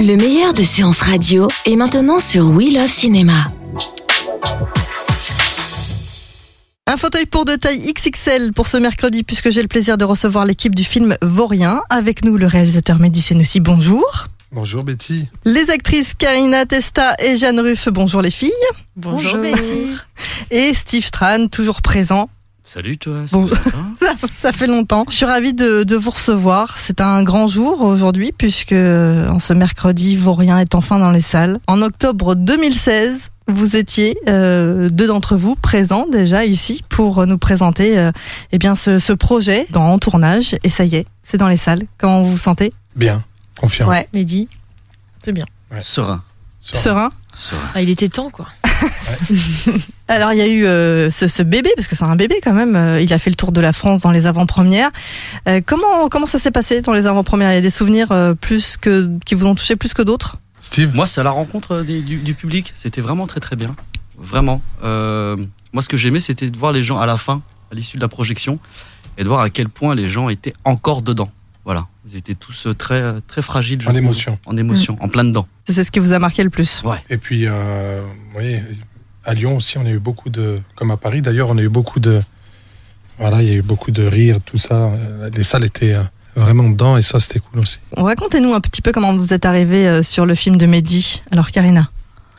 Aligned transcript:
Le 0.00 0.16
meilleur 0.16 0.54
de 0.54 0.62
séances 0.62 1.00
radio 1.00 1.48
est 1.64 1.76
maintenant 1.76 2.20
sur 2.20 2.48
We 2.50 2.72
Love 2.72 2.88
Cinéma. 2.88 3.50
Un 6.86 6.96
fauteuil 6.96 7.26
pour 7.26 7.44
de 7.44 7.56
taille 7.56 7.92
XXL 7.92 8.52
pour 8.52 8.68
ce 8.68 8.76
mercredi 8.76 9.22
puisque 9.22 9.50
j'ai 9.50 9.62
le 9.62 9.68
plaisir 9.68 9.98
de 9.98 10.04
recevoir 10.04 10.44
l'équipe 10.44 10.74
du 10.74 10.84
film 10.84 11.16
Vaurien. 11.20 11.82
Avec 11.90 12.24
nous 12.24 12.36
le 12.36 12.46
réalisateur 12.46 12.98
Mehdi 12.98 13.20
Senoussi, 13.20 13.60
bonjour. 13.60 14.24
Bonjour 14.52 14.84
Betty. 14.84 15.28
Les 15.44 15.70
actrices 15.70 16.14
Karina 16.14 16.64
Testa 16.64 17.14
et 17.18 17.36
Jeanne 17.36 17.60
Ruff, 17.60 17.88
bonjour 17.90 18.22
les 18.22 18.30
filles. 18.30 18.52
Bonjour, 18.96 19.36
Betty. 19.36 19.88
Et 20.50 20.72
Steve 20.72 21.10
Tran, 21.10 21.48
toujours 21.48 21.82
présent. 21.82 22.30
Salut 22.64 22.96
toi, 22.96 23.24
Bon. 23.32 23.48
Ça, 24.42 24.52
fait 24.52 24.66
longtemps. 24.66 25.04
Je 25.08 25.14
suis 25.14 25.24
ravie 25.26 25.54
de, 25.54 25.84
de 25.84 25.96
vous 25.96 26.10
recevoir. 26.10 26.76
C'est 26.78 27.00
un 27.00 27.22
grand 27.22 27.46
jour 27.46 27.82
aujourd'hui 27.82 28.32
puisque 28.36 28.72
en 28.72 29.38
ce 29.38 29.52
mercredi, 29.52 30.16
Vaurien 30.16 30.58
est 30.58 30.74
enfin 30.74 30.98
dans 30.98 31.12
les 31.12 31.20
salles. 31.20 31.58
En 31.66 31.82
octobre 31.82 32.34
2016, 32.34 33.30
vous 33.48 33.76
étiez 33.76 34.18
euh, 34.28 34.88
deux 34.88 35.06
d'entre 35.06 35.36
vous 35.36 35.54
présents 35.54 36.06
déjà 36.10 36.44
ici 36.44 36.82
pour 36.88 37.26
nous 37.26 37.38
présenter 37.38 37.98
euh, 37.98 38.10
eh 38.52 38.58
bien 38.58 38.74
ce, 38.74 38.98
ce 38.98 39.12
projet 39.12 39.66
dans 39.70 39.86
en 39.86 39.98
tournage 39.98 40.56
et 40.64 40.68
ça 40.68 40.84
y 40.84 40.96
est, 40.96 41.06
c'est 41.22 41.38
dans 41.38 41.48
les 41.48 41.56
salles. 41.56 41.82
Comment 41.98 42.22
vous 42.22 42.32
vous 42.32 42.38
sentez? 42.38 42.72
Bien, 42.96 43.22
confiant. 43.60 43.88
Ouais. 43.88 44.08
Mehdi, 44.12 44.48
c'est 45.24 45.32
bien. 45.32 45.44
Serein. 45.82 46.22
Serein. 46.60 46.80
Serein 46.80 47.10
Serein? 47.36 47.70
Ah, 47.74 47.82
il 47.82 47.90
était 47.90 48.08
temps, 48.08 48.30
quoi. 48.30 48.46
Alors 50.08 50.32
il 50.32 50.38
y 50.38 50.42
a 50.42 50.46
eu 50.48 50.64
euh, 50.66 51.10
ce, 51.10 51.26
ce 51.28 51.42
bébé 51.42 51.70
parce 51.76 51.88
que 51.88 51.96
c'est 51.96 52.04
un 52.04 52.16
bébé 52.16 52.36
quand 52.42 52.52
même. 52.52 52.76
euh, 52.76 53.00
il 53.00 53.12
a 53.12 53.18
fait 53.18 53.30
le 53.30 53.36
tour 53.36 53.52
de 53.52 53.60
la 53.60 53.72
France 53.72 54.00
dans 54.00 54.10
les 54.12 54.26
avant-premières. 54.26 54.90
Euh, 55.48 55.60
comment 55.64 56.08
comment 56.08 56.26
ça 56.26 56.38
s'est 56.38 56.50
passé 56.50 56.80
dans 56.80 56.92
les 56.92 57.06
avant-premières? 57.06 57.50
Il 57.52 57.54
y 57.54 57.58
a 57.58 57.62
des 57.62 57.70
souvenirs 57.70 58.12
euh, 58.12 58.34
plus 58.34 58.76
que 58.76 59.08
qui 59.24 59.34
vous 59.34 59.46
ont 59.46 59.54
touché 59.54 59.76
plus 59.76 59.94
que 59.94 60.02
d'autres? 60.02 60.36
Steve? 60.60 60.94
Moi, 60.94 61.06
c'est 61.06 61.20
à 61.20 61.24
la 61.24 61.30
rencontre 61.30 61.82
des- 61.82 62.00
du, 62.00 62.16
du 62.18 62.34
public. 62.34 62.72
C'était 62.76 63.00
vraiment 63.00 63.26
très 63.26 63.40
très 63.40 63.56
bien. 63.56 63.74
Vraiment. 64.18 64.62
Euh, 64.84 65.36
moi, 65.72 65.82
ce 65.82 65.88
que 65.88 65.96
j'aimais, 65.96 66.20
c'était 66.20 66.50
de 66.50 66.56
voir 66.56 66.72
les 66.72 66.82
gens 66.82 66.98
à 66.98 67.06
la 67.06 67.16
fin, 67.16 67.42
à 67.70 67.74
l'issue 67.74 67.96
de 67.98 68.02
la 68.02 68.08
projection, 68.08 68.58
et 69.18 69.22
de 69.24 69.28
voir 69.28 69.40
à 69.40 69.50
quel 69.50 69.68
point 69.68 69.94
les 69.94 70.08
gens 70.08 70.28
étaient 70.28 70.54
encore 70.64 71.02
dedans. 71.02 71.30
Ils 72.08 72.16
étaient 72.16 72.34
tous 72.36 72.66
euh, 72.66 72.74
très 72.74 73.20
très 73.26 73.42
fragiles. 73.42 73.80
En 73.88 73.94
émotion. 73.94 74.38
En 74.46 74.56
émotion, 74.56 74.96
en 75.00 75.08
plein 75.08 75.24
dedans. 75.24 75.46
C'est 75.68 75.82
ce 75.84 75.90
qui 75.90 75.98
vous 75.98 76.12
a 76.12 76.18
marqué 76.18 76.44
le 76.44 76.50
plus. 76.50 76.82
Ouais. 76.84 76.98
Et 77.10 77.16
puis, 77.16 77.46
euh, 77.46 78.00
vous 78.02 78.32
voyez, 78.32 78.62
à 79.24 79.34
Lyon 79.34 79.56
aussi, 79.56 79.76
on 79.78 79.84
a 79.86 79.90
eu 79.90 79.98
beaucoup 79.98 80.30
de. 80.30 80.60
Comme 80.76 80.90
à 80.92 80.96
Paris 80.96 81.20
d'ailleurs, 81.22 81.48
on 81.50 81.58
a 81.58 81.62
eu 81.62 81.68
beaucoup 81.68 81.98
de. 82.00 82.20
Voilà, 83.18 83.42
il 83.42 83.48
y 83.48 83.52
a 83.52 83.54
eu 83.54 83.62
beaucoup 83.62 83.90
de 83.90 84.04
rires, 84.04 84.40
tout 84.44 84.58
ça. 84.58 84.74
Euh, 84.74 85.30
Les 85.34 85.42
salles 85.42 85.64
étaient 85.64 85.94
euh, 85.94 86.02
vraiment 86.36 86.68
dedans 86.68 86.96
et 86.96 87.02
ça, 87.02 87.18
c'était 87.18 87.40
cool 87.40 87.60
aussi. 87.60 87.78
Racontez-nous 87.96 88.52
un 88.54 88.60
petit 88.60 88.82
peu 88.82 88.92
comment 88.92 89.16
vous 89.16 89.32
êtes 89.32 89.46
arrivé 89.46 89.88
euh, 89.88 90.02
sur 90.02 90.26
le 90.26 90.34
film 90.34 90.56
de 90.58 90.66
Mehdi. 90.66 91.22
Alors 91.32 91.50
Karina. 91.50 91.88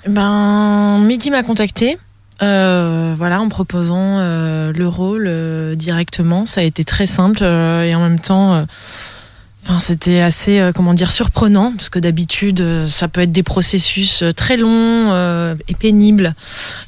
Ben, 0.07 0.99
Mehdi 0.99 1.29
m'a 1.31 1.43
contacté. 1.43 1.97
euh, 2.41 3.15
voilà, 3.17 3.41
en 3.41 3.49
proposant 3.49 4.19
euh, 4.19 4.71
le 4.71 4.87
rôle 4.87 5.25
euh, 5.27 5.75
directement. 5.75 6.45
Ça 6.45 6.61
a 6.61 6.63
été 6.63 6.83
très 6.83 7.07
simple 7.07 7.39
euh, 7.41 7.83
et 7.83 7.95
en 7.95 7.99
même 8.01 8.19
temps, 8.19 8.53
euh, 8.53 8.63
enfin, 9.67 9.79
c'était 9.79 10.21
assez, 10.21 10.59
euh, 10.59 10.71
comment 10.71 10.93
dire, 10.93 11.11
surprenant 11.11 11.73
parce 11.75 11.89
que 11.89 11.99
d'habitude, 11.99 12.61
euh, 12.61 12.87
ça 12.87 13.07
peut 13.07 13.21
être 13.21 13.31
des 13.31 13.43
processus 13.43 14.23
euh, 14.23 14.31
très 14.31 14.57
longs 14.57 15.11
euh, 15.11 15.55
et 15.67 15.75
pénibles 15.75 16.33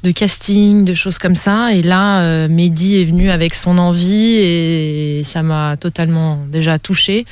de 0.03 0.11
casting, 0.11 0.85
de 0.85 0.93
choses 0.93 1.17
comme 1.17 1.35
ça. 1.35 1.73
Et 1.73 1.81
là, 1.81 2.21
euh, 2.21 2.47
Mehdi 2.47 3.01
est 3.01 3.05
venu 3.05 3.29
avec 3.29 3.53
son 3.53 3.77
envie 3.77 4.35
et 4.35 5.21
ça 5.23 5.43
m'a 5.43 5.77
totalement 5.77 6.39
déjà 6.49 6.79
touchée. 6.79 7.25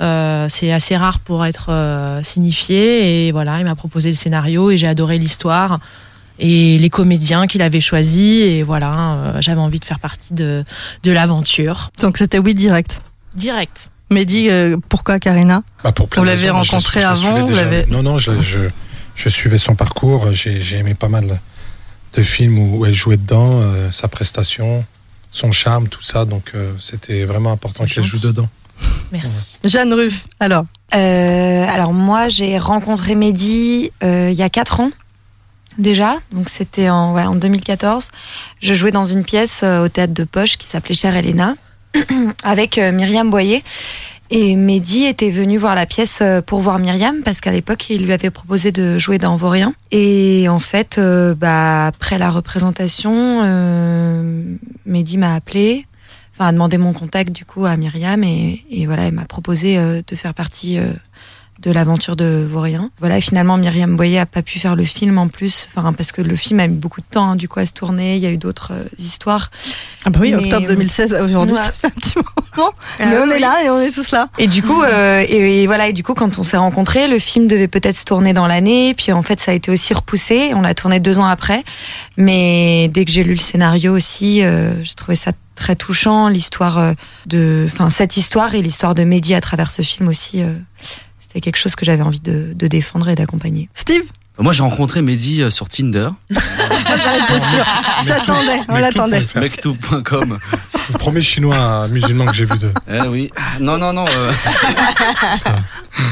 Euh, 0.00 0.46
c'est 0.48 0.72
assez 0.72 0.96
rare 0.96 1.18
pour 1.20 1.44
être 1.44 1.66
euh, 1.68 2.22
signifié 2.22 3.26
et 3.26 3.32
voilà, 3.32 3.58
il 3.58 3.64
m'a 3.64 3.74
proposé 3.74 4.08
le 4.08 4.14
scénario 4.16 4.70
et 4.70 4.78
j'ai 4.78 4.86
adoré 4.86 5.18
l'histoire 5.18 5.78
et 6.38 6.78
les 6.78 6.88
comédiens 6.88 7.46
qu'il 7.46 7.60
avait 7.60 7.80
choisis 7.80 8.42
et 8.42 8.62
voilà, 8.62 9.34
j'avais 9.40 9.60
envie 9.60 9.78
de 9.78 9.84
faire 9.84 9.98
partie 9.98 10.32
de, 10.32 10.64
de 11.02 11.10
l'aventure. 11.12 11.90
Donc 12.00 12.16
c'était 12.16 12.38
oui 12.38 12.54
direct. 12.54 13.02
Direct. 13.34 13.90
Mehdi, 14.10 14.50
euh, 14.50 14.76
pourquoi 14.88 15.18
Karina 15.18 15.62
Bah, 15.84 15.92
pour 15.92 16.08
Vous 16.16 16.24
l'avez 16.24 16.50
raisons. 16.50 16.62
Je 16.62 16.70
rencontré 16.70 17.00
je 17.00 17.06
avant, 17.06 17.46
vous 17.46 17.54
déjà. 17.54 17.86
Non, 17.86 18.02
non, 18.02 18.18
je, 18.18 18.32
je, 18.42 18.60
je 19.14 19.28
suivais 19.28 19.58
son 19.58 19.74
parcours. 19.74 20.32
J'ai 20.32 20.76
aimé 20.78 20.94
pas 20.94 21.08
mal 21.08 21.38
de 22.14 22.22
films 22.22 22.58
où 22.58 22.84
elle 22.86 22.94
jouait 22.94 23.16
dedans, 23.16 23.46
euh, 23.48 23.90
sa 23.92 24.08
prestation, 24.08 24.84
son 25.30 25.52
charme, 25.52 25.88
tout 25.88 26.02
ça. 26.02 26.24
Donc, 26.24 26.52
euh, 26.54 26.72
c'était 26.80 27.24
vraiment 27.24 27.52
important 27.52 27.84
qu'elle 27.84 28.04
joue 28.04 28.18
dedans. 28.18 28.48
Merci. 29.12 29.58
Jeanne 29.64 29.92
Ruff. 29.92 30.26
Alors 30.40 30.64
Euh, 30.94 31.66
alors 31.68 31.92
moi, 31.92 32.28
j'ai 32.28 32.58
rencontré 32.58 33.14
Mehdi 33.14 33.92
euh, 34.02 34.28
il 34.32 34.36
y 34.36 34.42
a 34.42 34.48
4 34.48 34.80
ans 34.80 34.90
déjà, 35.78 36.16
donc 36.32 36.48
c'était 36.48 36.90
en, 36.90 37.14
ouais, 37.14 37.22
en 37.24 37.36
2014. 37.36 38.08
Je 38.60 38.74
jouais 38.74 38.90
dans 38.90 39.04
une 39.04 39.22
pièce 39.22 39.60
euh, 39.62 39.84
au 39.84 39.88
théâtre 39.88 40.14
de 40.14 40.24
Poche 40.24 40.56
qui 40.56 40.66
s'appelait 40.66 40.94
Chère 40.96 41.14
Elena 41.14 41.54
avec 42.44 42.78
euh, 42.78 42.92
Myriam 42.92 43.30
Boyer. 43.30 43.62
Et 44.32 44.54
Mehdi 44.54 45.06
était 45.06 45.30
venu 45.30 45.58
voir 45.58 45.74
la 45.74 45.86
pièce 45.86 46.20
euh, 46.22 46.40
pour 46.40 46.60
voir 46.60 46.78
Myriam 46.78 47.22
parce 47.24 47.40
qu'à 47.40 47.50
l'époque, 47.50 47.90
il 47.90 48.04
lui 48.04 48.12
avait 48.12 48.30
proposé 48.30 48.70
de 48.70 48.96
jouer 48.96 49.18
dans 49.18 49.34
Vaurien. 49.34 49.74
Et 49.90 50.48
en 50.48 50.60
fait, 50.60 50.98
euh, 50.98 51.34
bah, 51.34 51.86
après 51.86 52.16
la 52.16 52.30
représentation, 52.30 53.40
euh, 53.42 54.54
Mehdi 54.86 55.18
m'a 55.18 55.34
appelé, 55.34 55.84
enfin 56.32 56.46
a 56.46 56.52
demandé 56.52 56.78
mon 56.78 56.92
contact 56.92 57.32
du 57.32 57.44
coup 57.44 57.66
à 57.66 57.76
Myriam 57.76 58.22
et, 58.22 58.62
voilà, 58.86 59.06
elle 59.06 59.14
m'a 59.14 59.24
proposé 59.24 59.76
de 59.76 60.14
faire 60.14 60.32
partie 60.32 60.78
de 61.60 61.70
l'aventure 61.70 62.16
de 62.16 62.46
Vaurien. 62.50 62.90
Voilà, 63.00 63.18
et 63.18 63.20
finalement 63.20 63.56
Myriam 63.56 63.96
Boyer 63.96 64.20
a 64.20 64.26
pas 64.26 64.42
pu 64.42 64.58
faire 64.58 64.76
le 64.76 64.84
film 64.84 65.18
en 65.18 65.28
plus, 65.28 65.68
enfin 65.74 65.92
parce 65.92 66.12
que 66.12 66.22
le 66.22 66.34
film 66.36 66.60
a 66.60 66.66
mis 66.66 66.76
beaucoup 66.76 67.00
de 67.00 67.06
temps 67.10 67.30
hein, 67.30 67.36
du 67.36 67.48
coup 67.48 67.60
à 67.60 67.66
se 67.66 67.72
tourner. 67.72 68.16
Il 68.16 68.22
y 68.22 68.26
a 68.26 68.30
eu 68.30 68.38
d'autres 68.38 68.72
euh, 68.72 68.84
histoires. 68.98 69.50
ah 70.04 70.10
bah 70.10 70.20
oui, 70.22 70.32
Mais, 70.32 70.44
octobre 70.44 70.66
euh, 70.66 70.74
2016 70.74 71.14
à 71.14 71.24
aujourd'hui, 71.24 71.54
ouais. 71.54 71.60
ça 71.60 71.72
fait 71.72 71.88
un 71.88 71.90
petit 71.90 72.16
moment. 72.16 72.72
Ah 72.98 73.06
Mais 73.06 73.18
on 73.18 73.30
est 73.30 73.38
là 73.38 73.64
et 73.64 73.70
on 73.70 73.78
est 73.78 73.90
tous 73.90 74.10
là. 74.10 74.28
Et 74.38 74.46
du 74.46 74.62
coup, 74.62 74.82
euh, 74.82 75.24
et, 75.28 75.62
et 75.62 75.66
voilà, 75.66 75.88
et 75.88 75.92
du 75.92 76.02
coup, 76.02 76.14
quand 76.14 76.38
on 76.38 76.42
s'est 76.42 76.56
rencontrés, 76.56 77.08
le 77.08 77.18
film 77.18 77.46
devait 77.46 77.68
peut-être 77.68 77.96
se 77.96 78.04
tourner 78.04 78.32
dans 78.32 78.46
l'année, 78.46 78.94
puis 78.94 79.12
en 79.12 79.22
fait, 79.22 79.40
ça 79.40 79.52
a 79.52 79.54
été 79.54 79.70
aussi 79.70 79.94
repoussé. 79.94 80.52
On 80.54 80.62
l'a 80.62 80.74
tourné 80.74 81.00
deux 81.00 81.18
ans 81.18 81.26
après, 81.26 81.64
mais 82.16 82.88
dès 82.88 83.04
que 83.04 83.10
j'ai 83.10 83.24
lu 83.24 83.34
le 83.34 83.40
scénario 83.40 83.94
aussi, 83.94 84.42
euh, 84.42 84.82
j'ai 84.82 84.94
trouvé 84.94 85.16
ça 85.16 85.32
très 85.54 85.76
touchant, 85.76 86.28
l'histoire 86.28 86.78
euh, 86.78 86.92
de, 87.26 87.66
enfin 87.66 87.90
cette 87.90 88.16
histoire 88.16 88.54
et 88.54 88.62
l'histoire 88.62 88.94
de 88.94 89.04
Mehdi 89.04 89.34
à 89.34 89.40
travers 89.40 89.70
ce 89.70 89.82
film 89.82 90.08
aussi. 90.08 90.42
Euh, 91.30 91.32
c'était 91.32 91.40
quelque 91.40 91.58
chose 91.58 91.74
que 91.76 91.84
j'avais 91.84 92.02
envie 92.02 92.20
de, 92.20 92.52
de 92.54 92.66
défendre 92.66 93.08
et 93.08 93.14
d'accompagner. 93.14 93.68
Steve 93.74 94.02
Moi, 94.38 94.52
j'ai 94.52 94.62
rencontré 94.62 95.02
Mehdi 95.02 95.42
euh, 95.42 95.50
sur 95.50 95.68
Tinder. 95.68 96.08
J'attendais, 98.06 98.60
on 98.68 98.76
l'attendait. 98.78 99.22
mectou.com. 99.36 100.38
Le 100.92 100.98
premier 100.98 101.22
chinois 101.22 101.86
musulman 101.88 102.26
que 102.26 102.34
j'ai 102.34 102.44
vu 102.46 102.58
de. 102.58 102.72
Eh 102.90 103.06
oui. 103.06 103.30
Non, 103.60 103.78
non, 103.78 103.92
non. 103.92 104.06
euh, 104.08 104.32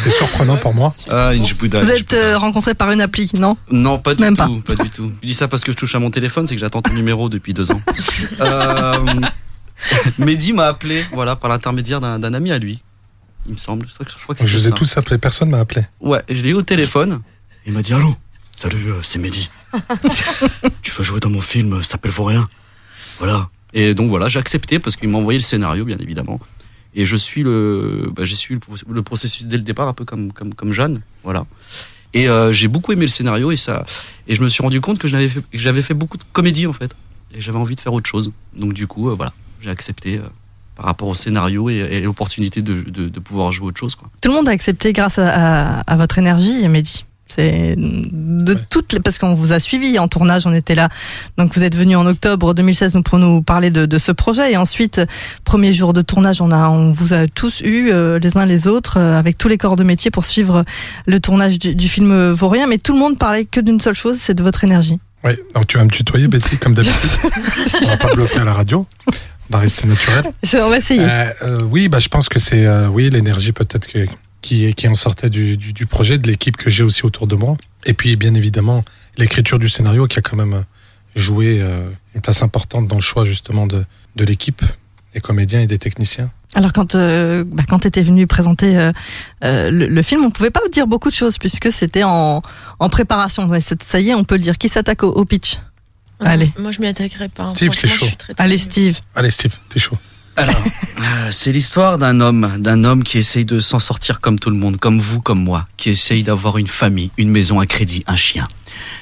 C'était 0.03 0.17
surprenant 0.17 0.57
pour 0.57 0.75
moi. 0.75 0.93
ah, 1.11 1.35
une 1.35 1.45
Vous 1.45 1.91
êtes 1.91 2.13
euh, 2.15 2.39
rencontrés 2.39 2.75
par 2.75 2.91
une 2.93 3.01
appli, 3.01 3.31
non? 3.39 3.57
Non, 3.71 3.99
pas 3.99 4.15
du 4.15 4.23
Même 4.23 4.37
tout, 4.37 4.61
pas. 4.61 4.75
du 4.77 4.89
tout. 4.91 5.11
Je 5.23 5.27
dis 5.27 5.35
ça 5.35 5.49
parce 5.49 5.65
que 5.65 5.73
je 5.73 5.77
touche 5.77 5.95
à 5.95 5.99
mon 5.99 6.11
téléphone, 6.11 6.47
c'est 6.47 6.55
que 6.55 6.61
j'attends 6.61 6.83
ton 6.83 6.93
numéro 6.95 7.29
depuis 7.29 7.55
deux 7.55 7.71
ans. 7.73 7.81
Euh, 8.41 8.95
Mehdi 10.19 10.53
m'a 10.53 10.67
appelé, 10.67 11.05
voilà, 11.13 11.35
par 11.37 11.51
l'intermédiaire 11.51 12.01
d'un 12.01 12.35
ami 12.35 12.53
à 12.53 12.59
lui, 12.59 12.83
il 13.49 13.53
me 13.55 13.59
semble. 13.59 13.87
Je 13.89 13.95
crois 13.95 14.07
que 14.07 14.13
je 14.13 14.23
crois 14.23 14.35
que 14.35 14.41
Je 14.43 14.47
c'était 14.47 14.61
vous 14.61 14.67
ai 14.67 14.71
ça. 14.71 14.77
tous 14.77 14.97
appelés, 14.97 15.19
personne 15.19 15.51
m'a 15.51 15.59
appelé. 15.59 15.83
Ouais, 16.01 16.23
je 16.29 16.41
l'ai 16.43 16.51
eu 16.51 16.55
au 16.55 16.63
téléphone. 16.63 17.21
Il 17.67 17.73
m'a 17.73 17.83
dit 17.83 17.93
Allô, 17.93 18.15
salut, 18.55 18.91
euh, 18.93 19.01
c'est 19.03 19.19
Mehdi. 19.19 19.51
tu 20.83 20.91
veux 20.93 21.05
jouer 21.05 21.21
dans 21.21 21.31
mon 21.31 21.41
film, 21.41 21.77
ça 21.83 21.91
s'appelle 21.93 22.11
Vaurien. 22.13 22.49
Voilà. 23.19 23.49
Et 23.75 23.95
donc 23.95 24.09
voilà, 24.09 24.29
j'ai 24.29 24.39
accepté 24.39 24.79
parce 24.79 24.97
qu'il 24.97 25.09
m'a 25.09 25.19
envoyé 25.19 25.39
le 25.39 25.45
scénario, 25.45 25.85
bien 25.85 25.99
évidemment. 25.99 26.41
Et 26.95 27.05
je 27.05 27.17
suis 27.17 27.43
le, 27.43 28.11
bah, 28.17 28.25
j'ai 28.25 28.35
suivi 28.35 28.55
le, 28.55 28.61
pro- 28.61 28.93
le 28.93 29.03
processus 29.03 29.47
dès 29.47 29.57
le 29.59 29.63
départ, 29.63 29.89
un 29.89 29.93
peu 29.93 30.05
comme, 30.05 30.33
comme, 30.33 30.55
comme 30.55 30.73
Jeanne. 30.73 31.03
Voilà. 31.23 31.45
Et 32.15 32.29
euh, 32.29 32.53
j'ai 32.53 32.69
beaucoup 32.69 32.93
aimé 32.93 33.03
le 33.03 33.11
scénario 33.11 33.51
et 33.51 33.57
ça, 33.59 33.85
et 34.27 34.35
je 34.35 34.43
me 34.43 34.49
suis 34.49 34.63
rendu 34.63 34.81
compte 34.81 34.99
que 34.99 35.07
je 35.07 35.13
n'avais 35.15 35.29
fait- 35.29 35.43
que 35.43 35.59
j'avais 35.59 35.83
fait 35.83 35.93
beaucoup 35.93 36.17
de 36.17 36.25
comédie 36.33 36.67
en 36.67 36.73
fait. 36.73 36.93
Et 37.35 37.43
j'avais 37.43 37.59
envie 37.59 37.75
de 37.77 37.81
faire 37.81 37.93
autre 37.93 38.09
chose. 38.09 38.33
Donc 38.57 38.73
du 38.73 38.87
coup, 38.87 39.11
euh, 39.11 39.15
voilà, 39.15 39.35
j'ai 39.61 39.69
accepté 39.69 40.17
euh, 40.17 40.23
par 40.79 40.87
rapport 40.87 41.09
au 41.09 41.15
scénario 41.15 41.69
et, 41.69 41.75
et 41.75 42.01
l'opportunité 42.01 42.63
de, 42.63 42.83
de, 42.89 43.09
de 43.09 43.21
pouvoir 43.21 43.53
jouer 43.53 43.67
autre 43.67 43.79
chose. 43.81 43.97
Quoi. 43.97 44.09
Tout 44.23 44.31
le 44.31 44.37
monde 44.37 44.49
a 44.49 44.53
accepté 44.53 44.93
grâce 44.95 45.19
à, 45.19 45.27
à, 45.27 45.81
à 45.81 45.97
votre 45.97 46.19
énergie, 46.19 46.67
Mehdi. 46.69 47.05
C'est 47.29 47.75
de 47.77 48.55
Ouais. 48.55 48.61
toutes 48.71 48.95
les, 48.95 49.01
parce 49.01 49.19
qu'on 49.19 49.35
vous 49.35 49.53
a 49.53 49.61
suivi 49.61 49.99
en 49.99 50.09
tournage, 50.09 50.47
on 50.47 50.55
était 50.55 50.75
là. 50.75 50.89
Donc 51.37 51.55
vous 51.55 51.63
êtes 51.63 51.77
venu 51.77 51.95
en 51.95 52.07
octobre 52.07 52.55
2016 52.55 52.95
nous 52.95 53.03
pour 53.03 53.19
nous 53.19 53.43
parler 53.43 53.69
de, 53.69 53.85
de 53.85 53.99
ce 53.99 54.13
projet 54.13 54.53
et 54.53 54.57
ensuite 54.57 55.03
premier 55.45 55.75
jour 55.75 55.93
de 55.93 56.01
tournage, 56.01 56.41
on 56.41 56.51
a 56.53 56.69
on 56.71 56.91
vous 56.93 57.13
a 57.13 57.27
tous 57.27 57.61
eu 57.61 57.91
euh, 57.91 58.19
les 58.19 58.39
uns 58.39 58.47
les 58.47 58.67
autres 58.67 58.97
euh, 58.99 59.19
avec 59.19 59.37
tous 59.37 59.49
les 59.49 59.59
corps 59.59 59.77
de 59.77 59.85
métier 59.85 60.11
pour 60.11 60.25
suivre 60.25 60.65
le 61.07 61.21
tournage 61.21 61.59
du, 61.59 61.75
du 61.75 61.89
film 61.91 62.31
Vaurien. 62.31 62.67
Mais 62.67 62.79
tout 62.79 62.95
le 62.95 62.99
monde 63.01 63.19
parlait 63.19 63.45
que 63.45 63.61
d'une 63.61 63.81
seule 63.81 63.95
chose, 63.97 64.17
c'est 64.19 64.35
de 64.35 64.43
votre 64.43 64.65
énergie. 64.65 64.99
Oui, 65.25 65.33
donc 65.55 65.67
tu 65.67 65.77
vas 65.77 65.85
me 65.85 65.91
tutoyer, 65.91 66.29
Betty, 66.29 66.57
comme 66.57 66.73
d'habitude. 66.75 67.11
on 67.83 67.87
va 67.89 67.97
pas 67.99 68.15
bluffer 68.15 68.39
à 68.39 68.45
la 68.45 68.55
radio. 68.55 68.87
Va 69.51 69.59
rester 69.61 69.87
naturel. 69.87 70.25
On 70.55 70.69
va 70.69 70.77
essayer. 70.77 71.01
Euh, 71.03 71.33
euh, 71.43 71.61
oui, 71.71 71.89
bah, 71.89 72.01
je 72.01 72.09
pense 72.09 72.29
que 72.29 72.39
c'est 72.39 72.67
euh, 72.67 72.89
oui 72.89 73.09
l'énergie 73.09 73.53
peut-être 73.53 73.87
que, 73.87 74.07
qui, 74.43 74.75
qui 74.75 74.89
en 74.89 74.95
sortait 74.95 75.31
du, 75.31 75.57
du, 75.57 75.73
du 75.73 75.87
projet, 75.87 76.19
de 76.19 76.27
l'équipe 76.27 76.57
que 76.57 76.69
j'ai 76.69 76.83
aussi 76.83 77.07
autour 77.07 77.27
de 77.27 77.35
moi. 77.35 77.57
Et 77.87 77.95
puis 77.95 78.17
bien 78.17 78.35
évidemment 78.35 78.85
l'écriture 79.17 79.59
du 79.59 79.69
scénario 79.69 80.07
qui 80.07 80.19
a 80.19 80.23
quand 80.23 80.37
même 80.37 80.65
joué 81.17 81.61
euh, 81.63 81.89
une 82.15 82.21
place 82.21 82.43
importante 82.43 82.87
dans 82.89 82.97
le 82.97 83.03
choix 83.03 83.25
justement 83.25 83.67
de, 83.67 83.85
de 84.17 84.25
l'équipe, 84.25 84.63
des 85.15 85.21
comédiens 85.21 85.61
et 85.61 85.67
des 85.67 85.79
techniciens. 85.79 86.31
Alors 86.55 86.73
quand 86.73 86.95
euh, 86.95 87.45
bah, 87.47 87.63
quand 87.69 87.79
t'étais 87.81 88.03
venu 88.03 88.27
présenter 88.27 88.77
euh, 88.77 88.93
euh, 89.45 89.71
le, 89.71 89.87
le 89.87 90.03
film, 90.03 90.25
on 90.25 90.31
pouvait 90.31 90.51
pas 90.51 90.61
dire 90.71 90.87
beaucoup 90.87 91.09
de 91.09 91.15
choses 91.15 91.39
puisque 91.39 91.73
c'était 91.73 92.05
en, 92.05 92.43
en 92.79 92.89
préparation. 92.89 93.47
Ouais, 93.49 93.61
ça 93.61 94.01
y 94.01 94.11
est, 94.11 94.15
on 94.15 94.25
peut 94.25 94.37
le 94.37 94.43
dire. 94.43 94.59
Qui 94.59 94.69
s'attaque 94.69 95.03
au, 95.03 95.09
au 95.11 95.25
pitch? 95.25 95.59
Allez. 96.21 96.51
Moi, 96.59 96.73
je 96.73 96.81
m'y 96.81 96.87
attaquerai 96.87 97.29
pas. 97.29 97.45
hein. 97.45 97.51
Steve, 97.55 97.73
c'est 97.77 97.87
chaud. 97.89 98.07
très, 98.19 98.35
très- 98.35 98.43
Allez 98.45 98.59
Steve. 98.59 98.99
Allez 99.15 99.31
Steve, 99.31 99.55
t'es 99.69 99.79
chaud. 99.79 99.97
Alors, 100.37 100.55
euh, 101.01 101.29
c'est 101.33 101.51
l'histoire 101.51 101.99
d'un 101.99 102.21
homme, 102.21 102.55
d'un 102.59 102.85
homme 102.85 103.03
qui 103.03 103.19
essaye 103.19 103.45
de 103.45 103.59
s'en 103.59 103.79
sortir 103.81 104.21
comme 104.21 104.39
tout 104.39 104.51
le 104.51 104.57
monde, 104.57 104.77
comme 104.79 105.01
vous, 105.01 105.21
comme 105.21 105.43
moi, 105.43 105.67
qui 105.77 105.91
essaye 105.91 106.23
d'avoir 106.23 106.59
une 106.59 106.69
famille, 106.69 107.11
une 107.19 107.29
maison, 107.31 107.61
un 107.61 107.67
crédit, 107.67 108.05
un 108.07 108.15
chien. 108.17 108.47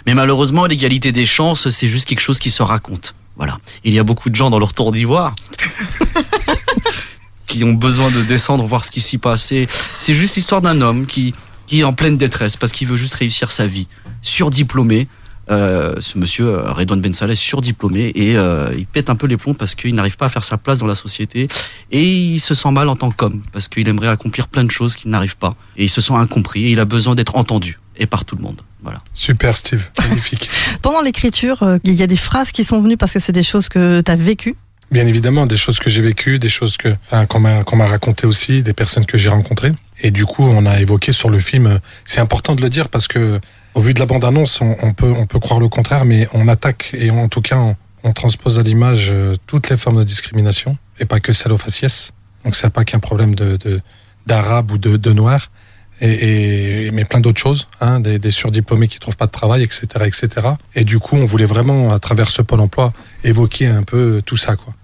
Mais 0.07 0.15
malheureusement, 0.15 0.65
l'égalité 0.67 1.13
des 1.13 1.27
chances, 1.27 1.69
c'est 1.69 1.89
juste 1.89 2.07
quelque 2.09 2.21
chose 2.21 2.39
qui 2.39 2.51
se 2.51 2.63
raconte. 2.63 3.15
Voilà. 3.37 3.59
Il 3.85 3.93
y 3.93 3.99
a 3.99 4.03
beaucoup 4.03 4.31
de 4.31 4.35
gens 4.37 4.49
dans 4.49 4.59
leur 4.59 4.73
tour 4.73 4.93
d'ivoire 4.93 5.35
qui 7.49 7.65
ont 7.65 7.73
besoin 7.75 8.11
de 8.11 8.23
descendre 8.23 8.65
voir 8.67 8.85
ce 8.85 8.91
qui 8.91 9.01
s'y 9.01 9.19
passe. 9.19 9.53
C'est 9.99 10.15
juste 10.15 10.37
l'histoire 10.37 10.63
d'un 10.63 10.81
homme 10.81 11.07
qui, 11.07 11.35
qui 11.67 11.81
est 11.81 11.85
en 11.85 11.93
pleine 11.93 12.17
détresse 12.17 12.57
parce 12.57 12.73
qu'il 12.73 12.89
veut 12.89 12.97
juste 12.97 13.15
réussir 13.15 13.51
sa 13.51 13.67
vie. 13.67 13.89
Surdiplômé. 14.23 15.07
Euh, 15.49 15.95
ce 16.01 16.19
monsieur 16.19 16.47
euh, 16.47 16.73
Redouane 16.73 17.01
Ben 17.01 17.13
Saleh 17.13 17.37
surdiplômé 17.37 18.11
et 18.17 18.37
euh, 18.37 18.75
il 18.77 18.85
pète 18.85 19.11
un 19.11 19.15
peu 19.15 19.29
les 19.29 19.37
plombs 19.37 19.55
parce 19.55 19.77
qu'il 19.77 19.95
n'arrive 19.95 20.17
pas 20.17 20.27
à 20.27 20.29
faire 20.29 20.43
sa 20.43 20.59
place 20.59 20.79
dans 20.79 20.87
la 20.87 20.97
société 20.97 21.47
et 21.93 22.03
il 22.03 22.41
se 22.41 22.53
sent 22.53 22.73
mal 22.73 22.89
en 22.89 22.97
tant 22.97 23.13
qu'homme 23.13 23.43
parce 23.53 23.69
qu'il 23.69 23.87
aimerait 23.87 24.09
accomplir 24.09 24.49
plein 24.49 24.65
de 24.65 24.73
choses 24.73 24.97
qu'il 24.97 25.11
n'arrive 25.11 25.37
pas 25.37 25.55
et 25.77 25.85
il 25.85 25.89
se 25.89 26.01
sent 26.01 26.15
incompris 26.15 26.65
et 26.65 26.71
il 26.73 26.81
a 26.81 26.85
besoin 26.85 27.15
d'être 27.15 27.37
entendu 27.37 27.79
et 27.97 28.07
par 28.07 28.25
tout 28.25 28.35
le 28.35 28.43
monde. 28.43 28.61
Voilà. 28.83 29.01
Super 29.15 29.57
Steve, 29.57 29.89
magnifique. 29.99 30.49
Pendant 30.83 31.01
l'écriture, 31.01 31.63
euh, 31.63 31.79
il 31.85 31.95
y 31.95 32.03
a 32.03 32.07
des 32.07 32.17
phrases 32.17 32.53
qui 32.53 32.65
sont 32.65 32.81
venues 32.81 32.97
parce 32.97 33.13
que 33.13 33.19
c'est 33.19 33.33
des 33.33 33.43
choses 33.43 33.69
que 33.69 34.01
tu 34.01 34.11
as 34.11 34.17
vécues? 34.17 34.55
Bien 34.93 35.07
évidemment, 35.07 35.47
des 35.47 35.57
choses 35.57 35.81
que 35.81 35.91
j'ai 35.91 36.03
vécues, 36.03 36.39
des 36.39 36.49
choses 36.49 36.77
que 36.77 36.95
enfin, 37.11 37.27
qu'on 37.27 37.41
m'a 37.41 37.65
qu'on 37.65 37.75
m'a 37.75 37.87
racontées 37.87 38.27
aussi, 38.27 38.63
des 38.63 38.73
personnes 38.73 39.05
que 39.05 39.19
j'ai 39.19 39.29
rencontrées. 39.29 39.73
Et 40.03 40.13
du 40.13 40.25
coup, 40.25 40.45
on 40.45 40.67
a 40.67 40.81
évoqué 40.81 41.13
sur 41.13 41.31
le 41.31 41.41
film. 41.41 41.81
C'est 42.05 42.21
important 42.21 42.55
de 42.55 42.63
le 42.63 42.71
dire 42.71 42.89
parce 42.89 43.09
que, 43.09 43.41
au 43.77 43.81
vu 43.81 43.95
de 43.95 44.01
la 44.01 44.07
bande-annonce, 44.07 44.61
on, 44.63 44.75
on 44.83 44.93
peut 44.95 45.13
on 45.17 45.27
peut 45.27 45.39
croire 45.39 45.61
le 45.61 45.69
contraire, 45.69 46.05
mais 46.05 46.27
on 46.33 46.49
attaque 46.49 46.91
et 46.95 47.11
en 47.11 47.29
tout 47.29 47.43
cas, 47.43 47.59
on, 48.03 48.13
transpose 48.13 48.59
à 48.59 48.63
l'image 48.63 49.09
euh, 49.11 49.35
toutes 49.47 49.69
les 49.69 49.77
formes 49.77 49.99
de 49.99 50.05
discrimination 50.05 50.79
et 51.01 51.05
pas 51.05 51.21
que 51.21 51.33
celle 51.33 51.53
aux 51.53 51.59
faciès. 51.59 52.13
Donc, 52.45 52.55
c'est 52.55 52.71
pas 52.71 52.85
qu'un 52.85 53.01
problème 53.01 53.35
d'arabe 54.27 54.71
ou 54.71 54.79
de, 54.79 54.97
de 54.97 55.13
noir. 55.13 55.51
Mais 56.01 57.05
plein 57.11 57.21
d'autres 57.21 57.41
choses, 57.41 57.67
hein, 57.81 58.01
des, 58.01 58.19
des 58.19 58.31
surdiplômés 58.31 58.87
qui 58.87 58.99
trouvent 59.01 59.17
pas 59.17 59.27
de 59.27 59.33
travail, 59.33 59.63
etc., 59.63 59.87
etc. 60.05 60.29
Et 60.75 60.85
du 60.85 61.01
coup, 61.01 61.17
on 61.17 61.25
voulait 61.25 61.47
vraiment, 61.47 61.93
à 61.93 61.99
travers 61.99 62.31
ce 62.31 62.43
pôle 62.43 62.61
emploi, 62.61 62.93
évoquer 63.25 63.67
un 63.67 63.83
peu 63.83 64.23
tout 64.25 64.37
ça, 64.37 64.57
quoi. 64.57 64.75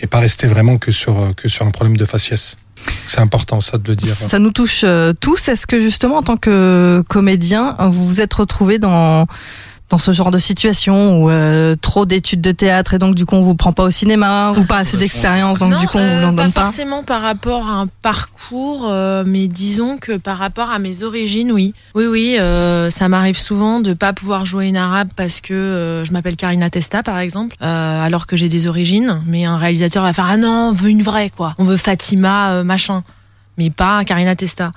Et 0.00 0.06
pas 0.06 0.20
rester 0.20 0.46
vraiment 0.46 0.76
que 0.78 0.92
sur 0.92 1.18
euh, 1.18 1.30
que 1.32 1.48
sur 1.48 1.66
un 1.66 1.70
problème 1.70 1.96
de 1.96 2.04
faciès. 2.04 2.54
C'est 3.10 3.20
important 3.20 3.60
ça 3.60 3.76
de 3.76 3.88
le 3.88 3.96
dire. 3.96 4.14
Ça 4.14 4.38
nous 4.38 4.52
touche 4.52 4.82
euh, 4.84 5.12
tous. 5.12 5.48
Est-ce 5.48 5.66
que 5.66 5.80
justement, 5.80 6.18
en 6.18 6.22
tant 6.22 6.36
que 6.36 7.02
comédien, 7.08 7.74
vous 7.90 8.06
vous 8.06 8.20
êtes 8.20 8.32
retrouvé 8.32 8.78
dans 8.78 9.26
dans 9.90 9.98
ce 9.98 10.12
genre 10.12 10.30
de 10.30 10.38
situation 10.38 11.22
où 11.22 11.30
euh, 11.30 11.74
trop 11.80 12.06
d'études 12.06 12.40
de 12.40 12.52
théâtre 12.52 12.94
et 12.94 12.98
donc 12.98 13.14
du 13.16 13.26
coup 13.26 13.34
on 13.34 13.42
vous 13.42 13.54
prend 13.56 13.72
pas 13.72 13.84
au 13.84 13.90
cinéma 13.90 14.52
ou 14.56 14.64
pas 14.64 14.78
assez 14.78 14.96
d'expérience 14.96 15.58
donc 15.58 15.72
non, 15.72 15.80
du 15.80 15.86
coup 15.86 15.98
on 15.98 16.00
euh, 16.00 16.20
vous 16.20 16.26
en 16.26 16.32
donne 16.32 16.52
pas 16.52 16.60
pas. 16.60 16.66
forcément 16.66 17.02
par 17.02 17.22
rapport 17.22 17.68
à 17.68 17.74
un 17.74 17.88
parcours, 18.02 18.86
euh, 18.88 19.24
mais 19.26 19.48
disons 19.48 19.98
que 19.98 20.16
par 20.16 20.38
rapport 20.38 20.70
à 20.70 20.78
mes 20.78 21.02
origines, 21.02 21.50
oui. 21.52 21.74
Oui, 21.94 22.06
oui, 22.06 22.36
euh, 22.38 22.90
ça 22.90 23.08
m'arrive 23.08 23.36
souvent 23.38 23.80
de 23.80 23.92
pas 23.94 24.12
pouvoir 24.12 24.44
jouer 24.44 24.68
une 24.68 24.76
arabe 24.76 25.08
parce 25.16 25.40
que 25.40 25.54
euh, 25.54 26.04
je 26.04 26.12
m'appelle 26.12 26.36
Karina 26.36 26.70
Testa, 26.70 27.02
par 27.02 27.18
exemple, 27.18 27.56
euh, 27.62 28.04
alors 28.04 28.26
que 28.26 28.36
j'ai 28.36 28.48
des 28.48 28.66
origines. 28.66 29.22
Mais 29.26 29.44
un 29.44 29.56
réalisateur 29.56 30.02
va 30.02 30.12
faire 30.12 30.28
ah 30.28 30.36
non, 30.36 30.68
on 30.68 30.72
veut 30.72 30.90
une 30.90 31.02
vraie 31.02 31.30
quoi, 31.30 31.54
on 31.58 31.64
veut 31.64 31.76
Fatima 31.76 32.52
euh, 32.52 32.64
machin, 32.64 33.02
mais 33.58 33.70
pas 33.70 34.04
Karina 34.04 34.36
Testa. 34.36 34.70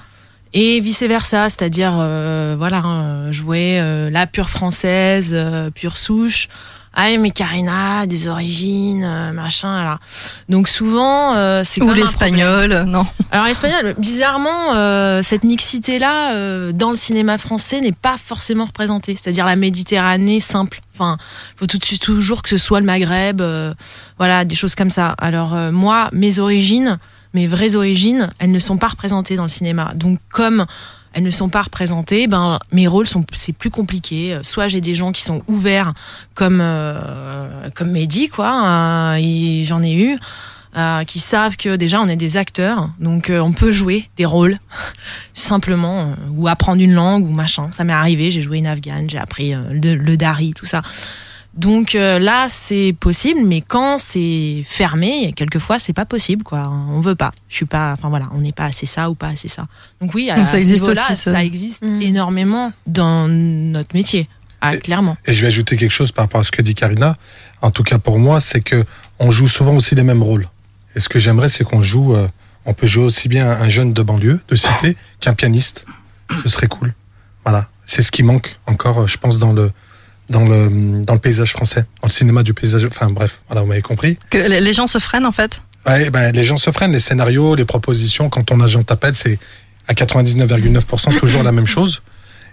Et 0.53 0.79
vice 0.79 1.01
versa, 1.03 1.49
c'est-à-dire 1.49 1.93
euh, 1.97 2.55
voilà, 2.57 2.77
hein, 2.77 3.31
jouer 3.31 3.79
euh, 3.79 4.09
la 4.11 4.27
pure 4.27 4.49
française, 4.49 5.31
euh, 5.33 5.71
pure 5.71 5.97
souche. 5.97 6.47
Ah 6.95 7.07
mais 7.17 7.31
Karina, 7.31 8.05
des 8.05 8.27
origines, 8.27 9.03
euh, 9.03 9.31
machin, 9.31 9.83
là. 9.83 9.97
Donc 10.47 10.67
souvent, 10.67 11.33
euh, 11.33 11.63
c'est 11.65 11.81
Ou 11.81 11.91
l'espagnol, 11.91 12.83
non. 12.85 13.03
Alors 13.31 13.47
l'espagnol, 13.47 13.95
bizarrement, 13.97 14.75
euh, 14.75 15.23
cette 15.23 15.43
mixité-là 15.43 16.35
euh, 16.35 16.71
dans 16.71 16.91
le 16.91 16.95
cinéma 16.95 17.39
français 17.39 17.81
n'est 17.81 17.93
pas 17.93 18.15
forcément 18.23 18.65
représentée. 18.65 19.17
C'est-à-dire 19.19 19.47
la 19.47 19.55
Méditerranée 19.55 20.39
simple. 20.39 20.81
Enfin, 20.93 21.17
faut 21.55 21.65
tout 21.65 21.79
de 21.79 21.85
suite 21.85 22.03
toujours 22.03 22.43
que 22.43 22.49
ce 22.49 22.57
soit 22.57 22.79
le 22.79 22.85
Maghreb, 22.85 23.41
euh, 23.41 23.73
voilà, 24.19 24.45
des 24.45 24.53
choses 24.53 24.75
comme 24.75 24.91
ça. 24.91 25.15
Alors 25.17 25.55
euh, 25.55 25.71
moi, 25.71 26.09
mes 26.11 26.37
origines, 26.37 26.99
mes 27.33 27.47
vraies 27.47 27.75
origines, 27.75 28.31
elles 28.39 28.51
ne 28.51 28.59
sont 28.59 28.77
pas 28.77 28.87
représentées 28.87 29.35
dans 29.35 29.43
le 29.43 29.49
cinéma. 29.49 29.93
Donc 29.95 30.19
comme 30.29 30.65
elles 31.13 31.23
ne 31.23 31.31
sont 31.31 31.49
pas 31.49 31.61
représentées, 31.61 32.27
ben 32.27 32.59
mes 32.71 32.87
rôles 32.87 33.07
sont 33.07 33.23
c'est 33.33 33.53
plus 33.53 33.69
compliqué. 33.69 34.39
Soit 34.41 34.67
j'ai 34.67 34.81
des 34.81 34.95
gens 34.95 35.11
qui 35.11 35.21
sont 35.21 35.43
ouverts 35.47 35.93
comme 36.33 36.59
euh, 36.61 37.69
comme 37.75 37.91
Mehdi 37.91 38.29
quoi, 38.29 38.49
hein, 38.49 39.17
et 39.17 39.63
j'en 39.63 39.83
ai 39.83 39.93
eu 39.93 40.17
euh, 40.75 41.03
qui 41.03 41.19
savent 41.19 41.55
que 41.55 41.75
déjà 41.75 42.01
on 42.01 42.07
est 42.07 42.15
des 42.15 42.37
acteurs, 42.37 42.89
donc 42.99 43.29
euh, 43.29 43.39
on 43.41 43.51
peut 43.51 43.71
jouer 43.71 44.09
des 44.17 44.25
rôles 44.25 44.57
simplement 45.33 46.01
euh, 46.01 46.05
ou 46.31 46.47
apprendre 46.47 46.81
une 46.81 46.93
langue 46.93 47.25
ou 47.25 47.31
machin. 47.31 47.69
Ça 47.71 47.83
m'est 47.83 47.93
arrivé, 47.93 48.31
j'ai 48.31 48.41
joué 48.41 48.57
une 48.57 48.67
afghane, 48.67 49.09
j'ai 49.09 49.19
appris 49.19 49.53
euh, 49.53 49.61
le 49.71 50.17
dari, 50.17 50.53
tout 50.53 50.65
ça. 50.65 50.81
Donc 51.55 51.93
euh, 51.93 52.17
là, 52.17 52.47
c'est 52.49 52.95
possible, 52.99 53.41
mais 53.45 53.61
quand 53.61 53.97
c'est 53.99 54.63
fermé, 54.65 55.33
quelquefois, 55.35 55.77
c'est 55.77 55.93
pas 55.93 56.05
possible, 56.05 56.43
quoi. 56.43 56.63
On 56.89 56.99
veut 56.99 57.13
pas. 57.15 57.31
Je 57.47 57.55
suis 57.57 57.65
pas. 57.65 57.93
Enfin 57.93 58.09
voilà, 58.09 58.25
on 58.33 58.39
n'est 58.39 58.51
pas 58.51 58.65
assez 58.65 58.87
ça 58.87 59.09
ou 59.09 59.13
pas 59.15 59.27
assez 59.27 59.47
ça. 59.47 59.63
Donc 60.01 60.15
oui, 60.15 60.31
à, 60.31 60.35
Donc 60.35 60.47
ça 60.47 60.57
existe 60.59 60.87
aussi, 60.87 61.01
ça. 61.15 61.15
ça 61.15 61.43
existe 61.43 61.83
Mm. 61.83 62.01
énormément 62.01 62.73
dans 62.87 63.27
notre 63.27 63.95
métier. 63.95 64.27
Ah, 64.61 64.73
Et- 64.75 64.79
clairement. 64.79 65.15
Et 65.27 65.33
je 65.33 65.41
vais 65.41 65.47
ajouter 65.47 65.77
quelque 65.77 65.91
chose 65.91 66.11
par 66.11 66.25
rapport 66.25 66.39
à 66.41 66.43
ce 66.43 66.51
que 66.51 66.61
dit 66.63 66.73
Karina. 66.73 67.17
En 67.61 67.69
tout 67.69 67.83
cas 67.83 67.99
pour 67.99 68.17
moi, 68.17 68.41
c'est 68.41 68.61
que 68.61 68.83
on 69.19 69.29
joue 69.29 69.47
souvent 69.47 69.75
aussi 69.75 69.93
les 69.93 70.03
mêmes 70.03 70.23
rôles. 70.23 70.47
Et 70.95 70.99
ce 70.99 71.07
que 71.09 71.19
j'aimerais, 71.19 71.49
c'est 71.49 71.63
qu'on 71.63 71.81
joue. 71.81 72.15
euh, 72.15 72.27
on 72.65 72.73
peut 72.73 72.87
jouer 72.87 73.03
aussi 73.03 73.27
bien 73.27 73.47
un 73.51 73.67
jeune 73.69 73.91
de 73.93 74.01
banlieue, 74.01 74.39
de 74.47 74.55
cité, 74.55 74.95
qu'un 75.19 75.33
pianiste. 75.33 75.85
Ce 76.43 76.49
serait 76.49 76.67
cool. 76.67 76.93
Voilà. 77.43 77.67
C'est 77.85 78.01
ce 78.01 78.11
qui 78.11 78.23
manque 78.23 78.57
encore, 78.65 79.05
je 79.07 79.17
pense, 79.17 79.37
dans 79.37 79.51
le 79.51 79.69
dans 80.33 80.45
le 80.45 81.03
dans 81.05 81.13
le 81.13 81.19
paysage 81.19 81.51
français, 81.51 81.85
dans 82.01 82.07
le 82.07 82.11
cinéma 82.11 82.43
du 82.43 82.53
paysage. 82.53 82.85
Enfin 82.85 83.09
bref, 83.09 83.41
voilà, 83.47 83.61
vous 83.61 83.67
m'avez 83.67 83.81
compris. 83.81 84.17
Que 84.29 84.37
les 84.37 84.73
gens 84.73 84.87
se 84.87 84.99
freinent 84.99 85.25
en 85.25 85.31
fait. 85.31 85.61
Ouais, 85.85 86.09
ben, 86.09 86.31
les 86.33 86.43
gens 86.43 86.57
se 86.57 86.71
freinent, 86.71 86.91
les 86.93 86.99
scénarios, 86.99 87.55
les 87.55 87.65
propositions, 87.65 88.29
quand 88.29 88.43
ton 88.43 88.59
agent 88.61 88.83
t'appelle, 88.83 89.15
c'est 89.15 89.37
à 89.87 89.93
99,9% 89.93 91.19
toujours 91.19 91.43
la 91.43 91.51
même 91.51 91.67
chose. 91.67 92.01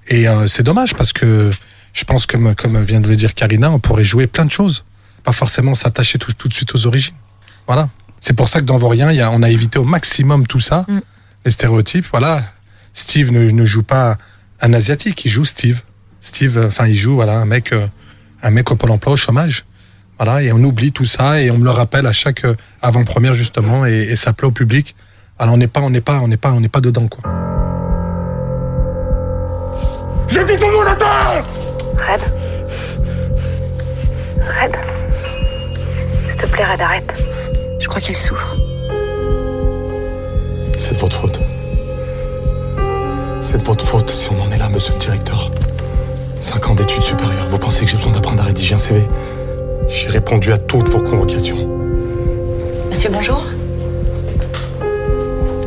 Et 0.08 0.28
euh, 0.28 0.48
c'est 0.48 0.62
dommage 0.64 0.94
parce 0.94 1.12
que 1.12 1.50
je 1.92 2.04
pense, 2.04 2.26
comme, 2.26 2.54
comme 2.56 2.82
vient 2.82 3.00
de 3.00 3.08
le 3.08 3.16
dire 3.16 3.34
Karina, 3.34 3.70
on 3.70 3.78
pourrait 3.78 4.04
jouer 4.04 4.26
plein 4.26 4.44
de 4.44 4.50
choses. 4.50 4.84
Pas 5.22 5.32
forcément 5.32 5.74
s'attacher 5.74 6.18
tout, 6.18 6.32
tout 6.32 6.48
de 6.48 6.54
suite 6.54 6.74
aux 6.74 6.86
origines. 6.86 7.14
Voilà. 7.66 7.88
C'est 8.20 8.34
pour 8.34 8.48
ça 8.48 8.60
que 8.60 8.64
dans 8.64 8.76
Vaurien, 8.78 9.12
y 9.12 9.20
a, 9.20 9.30
on 9.30 9.42
a 9.42 9.48
évité 9.50 9.78
au 9.78 9.84
maximum 9.84 10.46
tout 10.46 10.60
ça, 10.60 10.84
Mm. 10.88 10.98
les 11.44 11.50
stéréotypes. 11.52 12.06
Voilà. 12.10 12.42
Steve 12.94 13.32
ne, 13.32 13.50
ne 13.50 13.64
joue 13.64 13.82
pas 13.84 14.16
un 14.60 14.72
asiatique, 14.72 15.24
il 15.24 15.30
joue 15.30 15.44
Steve. 15.44 15.82
Steve, 16.20 16.58
euh, 16.58 16.66
enfin, 16.66 16.86
il 16.86 16.96
joue 16.96 17.14
voilà, 17.14 17.38
un 17.38 17.46
mec, 17.46 17.72
euh, 17.72 17.86
un 18.42 18.50
mec 18.50 18.70
au 18.70 18.76
pôle 18.76 18.90
emploi 18.90 19.12
au 19.12 19.16
chômage. 19.16 19.64
Voilà, 20.18 20.42
et 20.42 20.52
on 20.52 20.62
oublie 20.62 20.92
tout 20.92 21.06
ça 21.06 21.40
et 21.40 21.50
on 21.50 21.56
me 21.56 21.64
le 21.64 21.70
rappelle 21.70 22.06
à 22.06 22.12
chaque 22.12 22.44
euh, 22.44 22.54
avant-première 22.82 23.32
justement 23.34 23.86
et, 23.86 24.08
et 24.10 24.16
ça 24.16 24.32
plaît 24.32 24.46
au 24.46 24.50
public. 24.50 24.94
Alors 25.38 25.54
on 25.54 25.56
n'est 25.56 25.66
pas, 25.66 25.80
on 25.80 25.90
n'est 25.90 26.02
pas, 26.02 26.20
on 26.20 26.28
n'est 26.28 26.36
pas, 26.36 26.52
on 26.52 26.60
n'est 26.60 26.68
pas 26.68 26.82
dedans 26.82 27.08
quoi. 27.08 27.22
J'ai 30.28 30.44
dit 30.44 30.56
tout 30.56 30.66
le 30.66 30.72
monde 30.72 30.86
à 30.86 30.94
terre 30.94 31.44
Red 31.96 32.20
Red 34.40 34.76
S'il 36.26 36.36
te 36.36 36.46
plaît, 36.46 36.64
Red, 36.64 36.80
arrête. 36.80 37.10
Je 37.80 37.88
crois 37.88 38.00
qu'il 38.00 38.16
souffre. 38.16 38.56
c'est 40.76 40.94
de 40.94 40.98
votre 40.98 41.16
faute. 41.16 41.40
C'est 43.40 43.58
de 43.58 43.64
votre 43.64 43.84
faute 43.84 44.10
si 44.10 44.30
on 44.30 44.40
en 44.40 44.50
est 44.50 44.58
là, 44.58 44.68
monsieur 44.68 44.92
le 44.92 44.98
directeur. 44.98 45.50
Cinq 46.40 46.70
ans 46.70 46.74
d'études 46.74 47.02
supérieures, 47.02 47.46
vous 47.46 47.58
pensez 47.58 47.84
que 47.84 47.90
j'ai 47.90 47.96
besoin 47.96 48.12
d'apprendre 48.12 48.42
à 48.42 48.46
rédiger 48.46 48.74
un 48.74 48.78
CV 48.78 49.02
J'ai 49.88 50.08
répondu 50.08 50.52
à 50.52 50.58
toutes 50.58 50.88
vos 50.88 51.00
convocations. 51.00 51.68
Monsieur, 52.88 53.10
bonjour. 53.12 53.44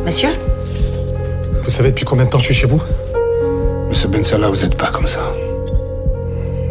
Monsieur? 0.04 0.30
Vous 1.62 1.70
savez 1.70 1.90
depuis 1.90 2.04
combien 2.04 2.24
de 2.24 2.30
temps 2.30 2.40
je 2.40 2.46
suis 2.46 2.54
chez 2.54 2.66
vous? 2.66 2.82
Monsieur 3.88 4.08
Bensala, 4.08 4.48
vous 4.48 4.62
n'êtes 4.62 4.76
pas 4.76 4.90
comme 4.90 5.06
ça. 5.06 5.20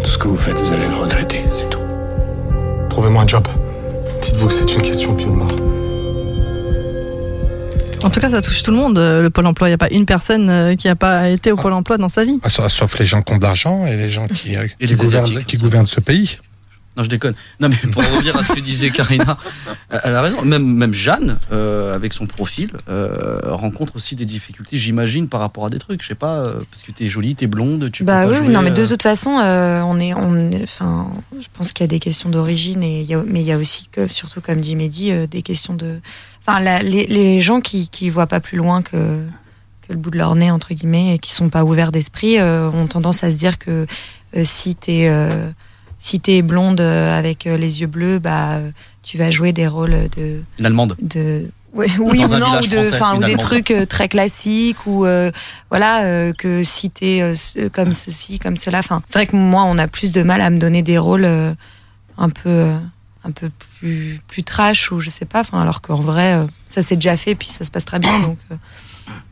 Tout 0.03 0.12
ce 0.12 0.17
que 0.17 0.27
vous 0.27 0.36
faites, 0.36 0.55
vous 0.55 0.74
allez 0.74 0.88
le 0.88 0.95
regretter, 0.95 1.41
c'est 1.50 1.69
tout. 1.69 1.79
Trouvez-moi 2.89 3.24
un 3.24 3.27
job. 3.27 3.48
Dites-vous 4.22 4.48
que 4.48 4.53
c'est 4.53 4.74
une 4.74 4.81
question 4.81 5.13
de 5.13 5.19
vie 5.19 5.25
ou 5.25 5.31
de 5.31 5.36
mort. 5.36 5.62
En 8.03 8.10
tout 8.10 8.19
cas, 8.19 8.29
ça 8.29 8.41
touche 8.41 8.63
tout 8.63 8.72
le 8.72 8.77
monde, 8.77 8.98
euh, 8.98 9.22
le 9.22 9.29
Pôle 9.29 9.45
emploi. 9.48 9.67
Il 9.67 9.72
n'y 9.72 9.75
a 9.75 9.77
pas 9.79 9.89
une 9.91 10.05
personne 10.05 10.50
euh, 10.50 10.75
qui 10.75 10.88
n'a 10.88 10.95
pas 10.95 11.29
été 11.29 11.51
au 11.51 11.55
Pôle 11.55 11.74
emploi 11.74 11.98
dans 11.98 12.10
sa 12.10 12.25
vie. 12.25 12.39
Ah, 12.43 12.50
sauf- 12.50 13.00
les 13.00 13.05
gens 13.05 13.22
qui 13.22 13.33
ont 13.33 13.38
de 13.38 13.43
l'argent 13.43 13.86
et 13.88 13.95
les 13.98 14.10
gens 14.10 14.27
qui, 14.27 14.55
euh, 14.55 14.63
Et 14.79 14.86
qui 14.88 14.93
les 14.93 14.95
gouvernent, 15.00 15.43
qui 15.45 15.57
ce 15.88 16.00
pays. 16.00 16.38
Non, 16.95 17.03
je 17.03 17.10
déconne. 17.10 17.33
Non, 17.60 17.69
mais 17.69 17.91
pour 17.91 18.03
revenir 18.03 18.38
à 18.38 18.43
ce 18.43 18.53
que 18.53 18.60
disait 18.60 18.91
Karina, 18.91 19.36
elle 20.03 20.13
a 20.15 20.22
raison. 20.22 20.43
Même, 20.43 20.63
même 20.63 20.93
Jeanne, 20.93 21.39
euh, 21.51 21.91
avec 21.91 22.13
son 22.13 22.27
profil, 22.27 22.69
euh, 22.88 23.39
rencontre 23.45 23.95
aussi 23.95 24.15
des 24.15 24.25
difficultés, 24.25 24.77
j'imagine, 24.77 25.27
par 25.27 25.39
rapport 25.39 25.65
à 25.65 25.69
des 25.72 25.79
trucs. 25.79 26.03
Je 26.03 26.07
sais 26.10 26.13
pas, 26.13 26.41
euh, 26.41 26.60
parce 26.69 26.83
que 26.83 26.91
t'es 26.91 27.10
jolie, 27.10 27.33
t'es 27.33 27.48
blonde, 27.48 27.89
tu 27.91 28.03
Bah 28.03 28.25
peux 28.25 28.27
oui, 28.27 28.33
pas 28.36 28.39
oui, 28.41 28.45
jouer, 28.45 28.53
non, 28.53 28.62
mais 28.62 28.69
de 28.69 28.86
toute 28.86 29.01
façon, 29.01 29.39
euh, 29.39 29.81
on 29.81 30.00
est, 30.00 30.13
on 30.13 30.51
est- 30.51 30.62
enfin, 30.62 31.07
je 31.41 31.48
pense 31.57 31.74
qu'il 31.74 31.83
y 31.83 31.86
a 31.86 31.88
des 31.88 31.98
questions 32.00 32.29
d'origine 32.29 32.83
et 32.83 33.01
il 33.01 33.07
y 33.07 33.15
a- 33.15 33.24
mais 33.25 33.41
il 33.41 33.48
y 33.48 33.51
a 33.51 33.57
aussi 33.57 33.88
que, 33.91 34.07
surtout 34.07 34.41
comme 34.41 34.62
dit 34.62 34.75
Mehdi, 34.75 35.12
euh, 35.13 35.25
des 35.25 35.41
questions 35.41 35.74
de, 35.74 36.00
enfin, 36.45 36.59
la- 36.59 36.81
les, 36.83 37.05
les 37.07 37.41
gens 37.41 37.62
qui 37.62 37.89
qui 37.89 38.09
voient 38.09 38.27
pas 38.27 38.39
plus 38.39 38.57
loin 38.57 38.81
que 38.81 38.97
que 39.88 39.91
le 39.93 39.97
bout 39.97 40.12
de 40.12 40.17
leur 40.17 40.35
nez 40.35 40.50
entre 40.51 40.73
guillemets 40.73 41.15
et 41.15 41.19
qui 41.19 41.33
sont 41.33 41.50
pas 41.50 41.63
ouverts 41.65 41.91
d'esprit 41.91 42.39
euh, 42.39 42.69
ont 42.71 42.88
tendance 42.88 43.23
à 43.23 43.31
se 43.31 43.38
dire 43.38 43.57
que 43.59 43.85
euh, 44.35 44.41
si 44.43 44.75
t'es 44.75 45.07
euh, 45.09 45.50
si 46.00 46.19
t'es 46.19 46.41
blonde 46.41 46.81
avec 46.81 47.45
les 47.45 47.81
yeux 47.81 47.88
bleus, 47.88 48.19
bah 48.19 48.59
tu 49.03 49.17
vas 49.17 49.31
jouer 49.31 49.51
des 49.53 49.67
rôles 49.67 49.95
de 50.17 50.41
Une 50.59 50.65
allemande. 50.65 50.95
de 51.01 51.50
ouais, 51.73 51.88
oui 52.00 52.23
ou 52.25 52.27
non 52.38 52.57
ou 52.59 52.62
de 52.62 52.67
français, 52.67 52.93
enfin 52.93 53.17
ou 53.17 53.23
des 53.23 53.35
trucs 53.35 53.73
très 53.89 54.07
classiques 54.07 54.85
ou 54.85 55.05
euh, 55.05 55.31
voilà 55.69 56.03
euh, 56.03 56.31
que 56.33 56.63
si 56.63 56.89
t'es 56.89 57.21
euh, 57.21 57.69
comme 57.73 57.93
ceci 57.93 58.39
comme 58.39 58.55
cela 58.57 58.79
enfin 58.79 59.01
c'est 59.07 59.19
vrai 59.19 59.27
que 59.27 59.35
moi 59.35 59.63
on 59.65 59.77
a 59.77 59.88
plus 59.88 60.12
de 60.12 60.23
mal 60.23 60.39
à 60.41 60.50
me 60.50 60.59
donner 60.59 60.81
des 60.81 60.97
rôles 60.97 61.27
un 62.17 62.29
peu 62.29 62.69
un 63.25 63.32
peu 63.32 63.50
plus 63.80 64.20
plus 64.27 64.44
trash 64.44 64.92
ou 64.92 65.00
je 65.00 65.10
sais 65.10 65.25
pas 65.25 65.42
enfin 65.42 65.62
alors 65.62 65.82
qu'en 65.82 65.96
vrai 66.00 66.34
euh, 66.36 66.46
ça 66.65 66.84
s'est 66.84 66.96
déjà 66.96 67.15
fait 67.15 67.36
puis 67.36 67.48
ça 67.48 67.63
se 67.65 67.72
passe 67.72 67.86
très 67.86 68.00
bien 68.00 68.20
donc 68.20 68.38
euh, 68.51 68.56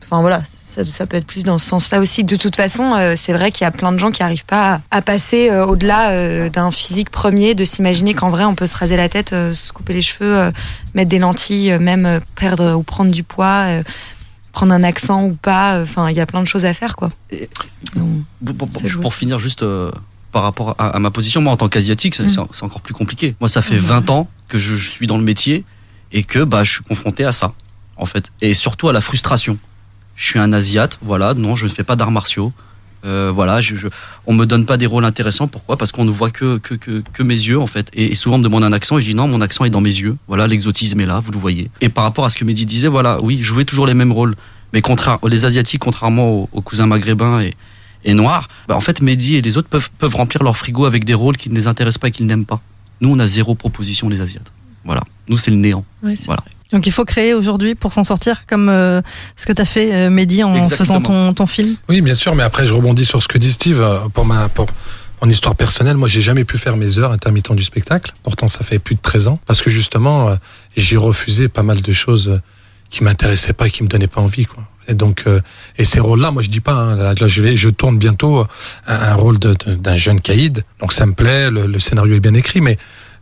enfin 0.02 0.20
voilà 0.22 0.42
ça, 0.44 0.84
ça 0.84 1.06
peut 1.06 1.18
être 1.18 1.26
plus 1.26 1.44
dans 1.44 1.58
ce 1.58 1.66
sens-là 1.66 2.00
aussi. 2.00 2.24
De 2.24 2.36
toute 2.36 2.56
façon 2.56 2.94
euh, 2.94 3.14
c'est 3.16 3.32
vrai 3.34 3.50
qu'il 3.52 3.64
y 3.64 3.68
a 3.68 3.70
plein 3.70 3.92
de 3.92 3.98
gens 3.98 4.10
qui 4.10 4.22
arrivent 4.22 4.46
pas 4.46 4.74
à, 4.90 4.96
à 4.98 5.02
passer 5.02 5.50
euh, 5.50 5.66
au-delà 5.66 6.48
d'un 6.48 6.70
physique 6.70 7.10
premier 7.10 7.54
de 7.54 7.64
s'imaginer 7.64 8.14
qu'en 8.14 8.30
vrai 8.30 8.44
on 8.44 8.54
peut 8.54 8.66
se 8.66 8.76
raser 8.76 8.96
la 8.96 9.08
tête 9.10 9.30
se 9.30 9.72
couper 9.72 9.92
les 9.92 10.02
cheveux 10.02 10.50
mettre 10.94 11.10
des 11.10 11.18
lentilles 11.18 11.76
même 11.78 12.20
perdre 12.36 12.74
ou 12.76 12.82
prendre 12.82 13.10
du 13.10 13.22
poids 13.22 13.66
prendre 14.52 14.72
un 14.72 14.84
accent 14.84 15.24
ou 15.24 15.34
pas 15.34 15.80
enfin 15.82 16.08
il 16.10 16.16
y 16.16 16.20
a 16.20 16.26
plein 16.26 16.40
de 16.42 16.46
choses 16.48 16.64
à 16.64 16.72
faire 16.72 16.96
quoi. 16.96 17.10
Et- 17.30 17.48
Donc, 17.94 18.22
Pour, 19.00 19.14
finir, 19.14 19.38
juste 19.38 19.62
euh, 19.62 19.90
par 20.32 20.42
rapport 20.42 20.74
à, 20.78 20.88
à 20.88 20.98
ma 20.98 21.10
position, 21.10 21.40
moi 21.42 21.52
en 21.52 21.56
tant 21.56 21.68
qu'asiatique, 21.68 22.14
c'est 22.14 22.24
Mm. 22.24 22.48
c'est- 22.52 22.62
encore 22.64 22.80
plus 22.80 22.94
compliqué. 22.94 23.36
Moi, 23.40 23.48
ça 23.48 23.62
fait 23.62 23.76
Mhm. 23.76 23.80
20 23.82 24.10
ans 24.10 24.30
que 24.48 24.58
je, 24.58 24.76
je 24.76 24.88
suis 24.88 25.06
dans 25.06 25.18
le 25.18 25.24
métier 25.24 25.64
et 26.10 26.24
que 26.24 26.40
bah, 26.42 26.64
je 26.64 26.70
suis 26.72 26.84
confronté 26.84 27.24
à 27.24 27.32
ça, 27.32 27.52
en 27.96 28.06
fait. 28.06 28.30
Et 28.40 28.54
surtout 28.54 28.88
à 28.88 28.92
la 28.92 29.00
frustration. 29.00 29.58
Je 30.16 30.24
suis 30.26 30.38
un 30.38 30.52
asiate, 30.52 30.98
voilà, 31.02 31.34
non, 31.34 31.54
je 31.56 31.64
ne 31.66 31.70
fais 31.70 31.84
pas 31.84 31.96
d'arts 31.96 32.10
martiaux. 32.10 32.52
Euh, 33.04 33.32
voilà, 33.34 33.60
je, 33.60 33.74
je, 33.74 33.88
on 34.26 34.32
me 34.34 34.44
donne 34.46 34.64
pas 34.64 34.76
des 34.76 34.86
rôles 34.86 35.04
intéressants. 35.04 35.48
Pourquoi? 35.48 35.76
Parce 35.76 35.90
qu'on 35.90 36.04
ne 36.04 36.10
voit 36.12 36.30
que, 36.30 36.58
que, 36.58 36.74
que, 36.74 37.02
que 37.12 37.22
mes 37.24 37.34
yeux, 37.34 37.58
en 37.58 37.66
fait. 37.66 37.88
Et, 37.94 38.12
et 38.12 38.14
souvent, 38.14 38.36
on 38.36 38.38
me 38.38 38.44
demande 38.44 38.62
un 38.62 38.72
accent 38.72 38.96
et 38.98 39.02
je 39.02 39.08
dis 39.08 39.14
non, 39.16 39.26
mon 39.26 39.40
accent 39.40 39.64
est 39.64 39.70
dans 39.70 39.80
mes 39.80 39.90
yeux. 39.90 40.16
Voilà, 40.28 40.46
l'exotisme 40.46 41.00
est 41.00 41.06
là, 41.06 41.18
vous 41.18 41.32
le 41.32 41.38
voyez. 41.38 41.68
Et 41.80 41.88
par 41.88 42.04
rapport 42.04 42.24
à 42.24 42.28
ce 42.28 42.36
que 42.36 42.44
Mehdi 42.44 42.64
disait, 42.64 42.86
voilà, 42.88 43.20
oui, 43.22 43.42
jouer 43.42 43.64
toujours 43.64 43.86
les 43.86 43.94
mêmes 43.94 44.12
rôles. 44.12 44.36
Mais 44.72 44.82
contraire, 44.82 45.18
les 45.28 45.44
Asiatiques, 45.44 45.80
contrairement 45.80 46.30
aux, 46.30 46.48
aux 46.52 46.60
cousins 46.62 46.86
maghrébins 46.86 47.40
et, 47.40 47.54
et 48.04 48.14
noirs, 48.14 48.48
bah, 48.68 48.76
en 48.76 48.80
fait, 48.80 49.00
Mehdi 49.02 49.36
et 49.36 49.42
les 49.42 49.56
autres 49.58 49.68
peuvent, 49.68 49.90
peuvent 49.98 50.14
remplir 50.16 50.42
leur 50.42 50.56
frigo 50.56 50.84
avec 50.86 51.04
des 51.04 51.14
rôles 51.14 51.36
qui 51.36 51.50
ne 51.50 51.54
les 51.54 51.66
intéressent 51.66 51.98
pas 51.98 52.08
et 52.08 52.10
qu'ils 52.10 52.26
n'aiment 52.26 52.46
pas. 52.46 52.60
Nous, 53.00 53.10
on 53.10 53.18
a 53.18 53.26
zéro 53.26 53.54
proposition, 53.54 54.08
les 54.08 54.20
Asiates. 54.20 54.52
Voilà. 54.84 55.02
Nous, 55.28 55.36
c'est 55.36 55.50
le 55.50 55.56
néant. 55.56 55.84
Ouais, 56.02 56.14
c'est 56.16 56.26
Voilà. 56.26 56.40
vrai. 56.42 56.50
Donc 56.72 56.86
il 56.86 56.92
faut 56.92 57.04
créer 57.04 57.34
aujourd'hui 57.34 57.74
pour 57.74 57.92
s'en 57.92 58.02
sortir, 58.02 58.46
comme 58.46 58.68
euh, 58.70 59.02
ce 59.36 59.44
que 59.44 59.52
tu 59.52 59.60
as 59.60 59.66
fait, 59.66 59.92
euh, 59.92 60.10
Mehdi, 60.10 60.42
en 60.42 60.54
Exactement. 60.54 60.76
faisant 60.78 61.00
ton, 61.02 61.34
ton 61.34 61.46
film? 61.46 61.76
Oui, 61.88 62.00
bien 62.00 62.14
sûr, 62.14 62.34
mais 62.34 62.42
après, 62.42 62.64
je 62.66 62.72
rebondis 62.72 63.04
sur 63.04 63.22
ce 63.22 63.28
que 63.28 63.36
dit 63.38 63.52
Steve. 63.52 63.80
euh, 63.80 64.08
Pour 64.14 64.24
ma, 64.24 64.48
pour 64.48 64.66
mon 65.20 65.28
histoire 65.28 65.54
personnelle, 65.54 65.96
moi, 65.98 66.08
j'ai 66.08 66.22
jamais 66.22 66.44
pu 66.44 66.56
faire 66.58 66.76
mes 66.78 66.98
heures 66.98 67.12
intermittent 67.12 67.52
du 67.52 67.62
spectacle. 67.62 68.14
Pourtant, 68.22 68.48
ça 68.48 68.64
fait 68.64 68.78
plus 68.78 68.94
de 68.94 69.00
13 69.02 69.28
ans. 69.28 69.38
Parce 69.46 69.60
que 69.60 69.68
justement, 69.70 70.30
euh, 70.30 70.36
j'ai 70.76 70.96
refusé 70.96 71.48
pas 71.48 71.62
mal 71.62 71.82
de 71.82 71.92
choses 71.92 72.28
euh, 72.28 72.40
qui 72.88 73.04
m'intéressaient 73.04 73.52
pas 73.52 73.66
et 73.68 73.70
qui 73.70 73.82
me 73.82 73.88
donnaient 73.88 74.06
pas 74.06 74.22
envie, 74.22 74.46
quoi. 74.46 74.64
Et 74.88 74.94
donc, 74.94 75.24
euh, 75.26 75.40
et 75.78 75.84
ces 75.84 76.00
rôles-là, 76.00 76.30
moi, 76.30 76.42
je 76.42 76.48
dis 76.48 76.60
pas, 76.60 76.74
hein, 76.74 76.96
là, 76.96 77.26
je, 77.26 77.42
vais, 77.42 77.56
je 77.56 77.68
tourne 77.68 77.98
bientôt 77.98 78.40
euh, 78.40 78.44
un, 78.86 79.14
rôle 79.14 79.38
d'un 79.38 79.96
jeune 79.96 80.20
caïd. 80.20 80.64
Donc, 80.80 80.92
ça 80.92 81.06
me 81.06 81.12
plaît, 81.12 81.50
le, 81.50 81.66
le 81.66 81.80
scénario 81.80 82.14
est 82.16 82.20
bien 82.20 82.34
écrit, 82.34 82.60
mais, 82.60 82.78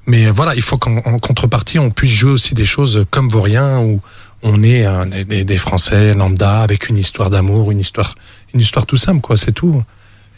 mais 0.06 0.30
voilà, 0.30 0.54
il 0.54 0.62
faut 0.62 0.78
qu'en 0.78 0.96
en 0.98 1.18
contrepartie, 1.18 1.78
on 1.78 1.90
puisse 1.90 2.12
jouer 2.12 2.32
aussi 2.32 2.54
des 2.54 2.64
choses 2.64 3.04
comme 3.10 3.28
Vaurien, 3.28 3.80
où 3.80 4.00
on 4.42 4.62
est 4.62 4.86
euh, 4.86 5.04
des, 5.24 5.44
des 5.44 5.58
Français 5.58 6.14
lambda 6.14 6.60
avec 6.60 6.88
une 6.88 6.96
histoire 6.96 7.30
d'amour, 7.30 7.70
une 7.70 7.80
histoire, 7.80 8.14
une 8.54 8.60
histoire 8.60 8.86
tout 8.86 8.96
simple, 8.96 9.20
quoi, 9.20 9.36
c'est 9.36 9.52
tout. 9.52 9.82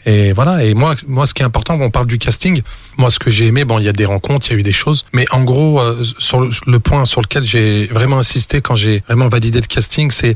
Et 0.05 0.33
voilà. 0.33 0.63
Et 0.65 0.73
moi, 0.73 0.95
moi, 1.07 1.25
ce 1.25 1.33
qui 1.33 1.43
est 1.43 1.45
important, 1.45 1.79
on 1.79 1.89
parle 1.89 2.07
du 2.07 2.17
casting. 2.17 2.61
Moi, 2.97 3.09
ce 3.09 3.19
que 3.19 3.31
j'ai 3.31 3.47
aimé, 3.47 3.63
bon, 3.63 3.79
il 3.79 3.85
y 3.85 3.89
a 3.89 3.93
des 3.93 4.05
rencontres, 4.05 4.47
il 4.49 4.53
y 4.53 4.55
a 4.57 4.59
eu 4.59 4.63
des 4.63 4.73
choses, 4.73 5.05
mais 5.13 5.25
en 5.31 5.43
gros, 5.43 5.79
euh, 5.79 6.03
sur 6.19 6.41
le, 6.41 6.49
le 6.67 6.79
point 6.79 7.05
sur 7.05 7.21
lequel 7.21 7.43
j'ai 7.43 7.87
vraiment 7.87 8.19
insisté 8.19 8.59
quand 8.59 8.75
j'ai 8.75 9.01
vraiment 9.07 9.29
validé 9.29 9.61
le 9.61 9.67
casting, 9.67 10.11
c'est 10.11 10.35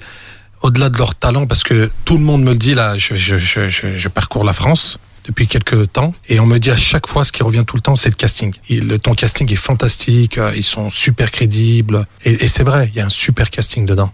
au-delà 0.62 0.90
de 0.90 0.98
leur 0.98 1.16
talent, 1.16 1.46
parce 1.46 1.64
que 1.64 1.92
tout 2.06 2.18
le 2.18 2.24
monde 2.24 2.44
me 2.44 2.52
le 2.52 2.58
dit 2.58 2.74
là. 2.74 2.98
Je, 2.98 3.16
je, 3.16 3.38
je, 3.38 3.68
je, 3.68 4.08
parcours 4.10 4.44
la 4.44 4.54
France 4.54 5.00
depuis 5.26 5.48
quelques 5.48 5.92
temps 5.92 6.14
et 6.30 6.40
on 6.40 6.46
me 6.46 6.58
dit 6.58 6.72
à 6.72 6.78
chaque 6.78 7.06
fois 7.06 7.26
ce 7.26 7.34
qui 7.34 7.44
revient 7.44 7.66
tout 7.68 7.76
le 7.76 7.82
temps 7.82 7.98
c'est 7.98 8.10
le 8.10 8.16
casting. 8.16 8.54
Le, 8.70 8.98
ton 8.98 9.14
casting 9.14 9.52
est 9.52 9.58
fantastique, 9.58 10.38
euh, 10.38 10.54
ils 10.56 10.64
sont 10.64 10.90
super 10.90 11.32
crédibles 11.32 12.06
et, 12.24 12.48
c'est 12.48 12.64
vrai, 12.64 12.90
il 12.94 12.98
y 12.98 13.02
a 13.02 13.06
un 13.06 13.10
super 13.10 13.50
casting 13.50 13.86
dedans. 13.86 14.12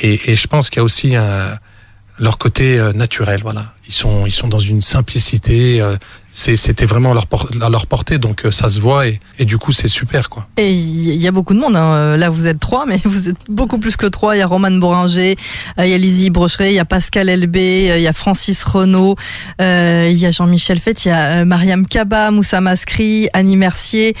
Et, 0.00 0.32
et 0.32 0.36
je 0.36 0.46
pense 0.48 0.68
qu'il 0.68 0.78
y 0.78 0.80
a 0.80 0.84
aussi 0.84 1.14
un, 1.14 1.58
leur 2.18 2.38
côté 2.38 2.78
euh, 2.78 2.92
naturel, 2.92 3.40
voilà. 3.42 3.74
Ils 3.88 3.94
sont, 3.94 4.26
ils 4.26 4.32
sont 4.32 4.48
dans 4.48 4.58
une 4.58 4.82
simplicité. 4.82 5.80
euh, 5.80 5.96
c'est- 6.30 6.56
C'était 6.56 6.84
vraiment 6.84 7.12
à 7.12 7.14
leur, 7.14 7.24
à 7.62 7.70
leur 7.70 7.86
portée, 7.86 8.18
donc 8.18 8.44
euh, 8.44 8.50
ça 8.50 8.68
se 8.68 8.80
voit 8.80 9.06
et, 9.08 9.18
et 9.38 9.44
du 9.46 9.56
coup 9.56 9.72
c'est 9.72 9.88
super, 9.88 10.28
quoi. 10.28 10.46
Et 10.58 10.70
il 10.70 11.14
y 11.16 11.26
a 11.26 11.32
beaucoup 11.32 11.54
de 11.54 11.58
monde. 11.58 11.74
hein. 11.74 11.94
Euh, 11.94 12.16
Là, 12.18 12.28
vous 12.28 12.46
êtes 12.46 12.60
trois, 12.60 12.84
mais 12.86 13.00
vous 13.04 13.30
êtes 13.30 13.36
beaucoup 13.48 13.78
plus 13.78 13.96
que 13.96 14.04
trois. 14.06 14.36
Il 14.36 14.40
y 14.40 14.42
a 14.42 14.46
Roman 14.46 14.70
Boringer, 14.72 15.36
il 15.78 15.86
y 15.88 15.94
a 15.94 15.98
Lizzie 15.98 16.28
Brocheret, 16.28 16.70
il 16.72 16.74
y 16.74 16.78
a 16.78 16.84
Pascal 16.84 17.30
Elbé, 17.30 17.94
il 17.96 18.02
y 18.02 18.06
a 18.06 18.12
Francis 18.12 18.62
Renaud, 18.64 19.16
euh, 19.62 20.06
il 20.10 20.18
y 20.18 20.26
a 20.26 20.30
Jean-Michel 20.30 20.78
Fett, 20.78 21.06
il 21.06 21.08
y 21.08 21.10
a 21.10 21.38
euh, 21.40 21.44
Mariam 21.46 21.86
Kaba, 21.86 22.30
Moussa 22.30 22.60
Maskri, 22.60 23.28
Annie 23.32 23.56
Mercier. 23.56 24.14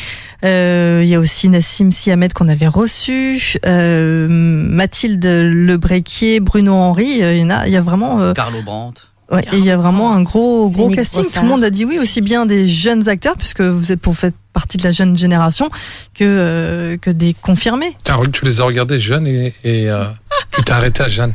euh, 0.44 1.02
il 1.04 1.08
y 1.10 1.14
a 1.14 1.20
aussi 1.20 1.48
Nassim 1.50 1.90
Siamed 1.92 2.32
qu'on 2.32 2.48
avait 2.48 2.68
reçu, 2.68 3.58
euh, 3.66 4.28
Mathilde 4.30 5.24
Lebrequier, 5.26 6.40
Bruno 6.40 6.72
Henry. 6.72 7.18
Il 7.20 7.36
y 7.38 7.44
en 7.44 7.50
a, 7.50 7.66
il 7.66 7.72
y 7.72 7.76
a 7.76 7.82
vraiment. 7.82 8.20
euh, 8.20 8.32
Carlo 8.32 8.62
Brandt. 8.62 9.02
Ouais, 9.30 9.44
et 9.52 9.58
il 9.58 9.64
y 9.64 9.70
a 9.70 9.76
vraiment 9.76 10.14
un 10.14 10.22
gros, 10.22 10.70
gros 10.70 10.84
Phoenix 10.84 11.02
casting. 11.02 11.22
Brossard. 11.22 11.42
Tout 11.42 11.46
le 11.46 11.54
monde 11.54 11.64
a 11.64 11.70
dit 11.70 11.84
oui, 11.84 11.98
aussi 11.98 12.22
bien 12.22 12.46
des 12.46 12.66
jeunes 12.66 13.08
acteurs, 13.08 13.36
puisque 13.36 13.60
vous 13.60 13.92
êtes 13.92 14.00
pour 14.00 14.16
faites 14.16 14.34
partie 14.54 14.78
de 14.78 14.84
la 14.84 14.92
jeune 14.92 15.16
génération, 15.16 15.68
que, 16.14 16.24
euh, 16.24 16.96
que 16.96 17.10
des 17.10 17.34
confirmés. 17.34 17.94
Tu 18.32 18.44
les 18.44 18.60
as 18.60 18.64
regardés 18.64 18.98
jeunes 18.98 19.26
et, 19.26 19.52
et 19.64 19.90
euh, 19.90 20.04
tu 20.52 20.62
t'es 20.62 20.72
arrêté 20.72 21.02
à 21.02 21.08
Jeanne. 21.08 21.34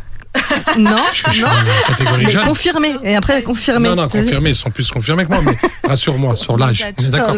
Non, 0.78 0.98
Je, 1.14 1.30
suis 1.32 1.42
non, 1.42 1.48
catégorie 1.88 2.26
mais 2.26 2.32
jeune. 2.32 2.46
confirmés. 2.48 2.94
Et 3.04 3.16
après, 3.16 3.42
confirmés. 3.44 3.90
Non, 3.90 3.96
non, 3.96 4.08
confirmés, 4.08 4.50
ils 4.52 4.56
sont 4.56 4.72
plus 4.72 4.90
confirmés 4.90 5.24
que 5.26 5.30
moi, 5.30 5.42
mais 5.46 5.56
rassure-moi 5.88 6.36
sur 6.36 6.58
l'âge. 6.58 6.86
On 7.00 7.04
est 7.04 7.10
d'accord 7.10 7.36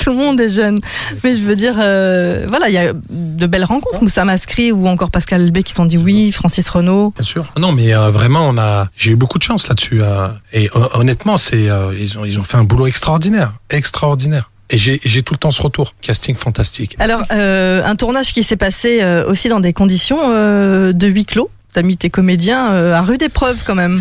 Tout 0.00 0.10
le 0.10 0.16
monde 0.16 0.40
est 0.40 0.50
jeune. 0.50 0.78
Mais 1.24 1.34
je 1.34 1.40
veux 1.40 1.56
dire, 1.56 1.74
euh, 1.78 2.46
voilà, 2.48 2.68
il 2.68 2.74
y 2.74 2.78
a 2.78 2.92
de 3.10 3.46
belles 3.46 3.64
rencontres. 3.64 4.02
Moussa 4.02 4.24
Maskri 4.24 4.72
ou 4.72 4.86
encore 4.88 5.10
Pascal 5.10 5.42
Elbé 5.42 5.62
qui 5.62 5.74
t'ont 5.74 5.86
dit 5.86 5.98
oui, 5.98 6.32
Francis 6.32 6.68
Renaud. 6.68 7.12
Bien 7.16 7.24
sûr. 7.24 7.46
Non, 7.56 7.72
mais 7.72 7.94
euh, 7.94 8.10
vraiment, 8.10 8.48
on 8.48 8.58
a, 8.58 8.88
j'ai 8.96 9.12
eu 9.12 9.16
beaucoup 9.16 9.38
de 9.38 9.44
chance 9.44 9.68
là-dessus. 9.68 9.98
euh, 10.02 10.28
et 10.52 10.70
hon- 10.74 10.88
honnêtement, 10.94 11.38
c'est, 11.38 11.68
euh, 11.68 11.94
ils 11.98 12.18
ont, 12.18 12.24
ils 12.24 12.38
ont 12.38 12.44
fait 12.44 12.56
un 12.56 12.64
boulot 12.64 12.86
extraordinaire, 12.86 13.52
extraordinaire. 13.70 14.50
Et 14.70 14.78
j'ai, 14.78 15.00
j'ai 15.04 15.22
tout 15.22 15.32
le 15.34 15.38
temps 15.38 15.52
ce 15.52 15.62
retour. 15.62 15.94
Casting 16.02 16.34
fantastique. 16.34 16.96
Alors, 16.98 17.22
euh, 17.30 17.84
un 17.84 17.94
tournage 17.94 18.32
qui 18.32 18.42
s'est 18.42 18.56
passé 18.56 18.98
euh, 19.00 19.24
aussi 19.30 19.48
dans 19.48 19.60
des 19.60 19.72
conditions 19.72 20.18
euh, 20.32 20.92
de 20.92 21.06
huis 21.06 21.24
clos. 21.24 21.50
T'as 21.76 21.82
mis 21.82 21.98
tes 21.98 22.08
comédiens 22.08 22.72
euh, 22.72 22.94
à 22.94 23.02
rude 23.02 23.20
épreuve 23.22 23.62
quand 23.62 23.74
même, 23.74 24.00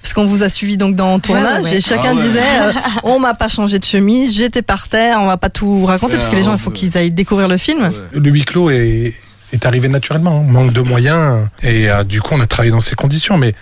parce 0.00 0.14
qu'on 0.14 0.26
vous 0.26 0.44
a 0.44 0.48
suivi 0.48 0.76
donc 0.76 0.94
dans 0.94 1.16
le 1.16 1.20
tournage 1.20 1.64
ouais, 1.64 1.70
ouais. 1.72 1.76
et 1.78 1.80
chacun 1.80 2.12
Ah 2.12 2.14
ouais. 2.14 2.22
disait 2.22 2.38
euh, 2.62 2.72
on 3.02 3.18
m'a 3.18 3.34
pas 3.34 3.48
changé 3.48 3.80
de 3.80 3.84
chemise, 3.84 4.32
j'étais 4.36 4.62
par 4.62 4.88
terre, 4.88 5.18
on 5.20 5.26
va 5.26 5.36
pas 5.36 5.48
tout 5.50 5.84
raconter 5.86 6.14
parce 6.14 6.28
que 6.28 6.36
les 6.36 6.44
gens 6.44 6.52
il 6.52 6.60
faut 6.60 6.70
qu'ils 6.70 6.96
aillent 6.96 7.10
découvrir 7.10 7.48
le 7.48 7.56
film. 7.56 7.90
Le 8.12 8.30
huis 8.30 8.44
clos 8.44 8.70
est, 8.70 9.12
est 9.52 9.66
arrivé 9.66 9.88
naturellement. 9.88 10.38
hein. 10.38 10.52
Manque 10.52 10.72
de 10.72 10.82
moyens. 10.82 11.48
Et 11.64 11.90
euh, 11.90 12.04
du 12.04 12.22
coup, 12.22 12.34
on 12.34 12.40
a 12.40 12.46
travaillé 12.46 12.70
dans 12.70 12.78
ces 12.78 12.94
conditions. 12.94 13.38
Mais 13.38 13.56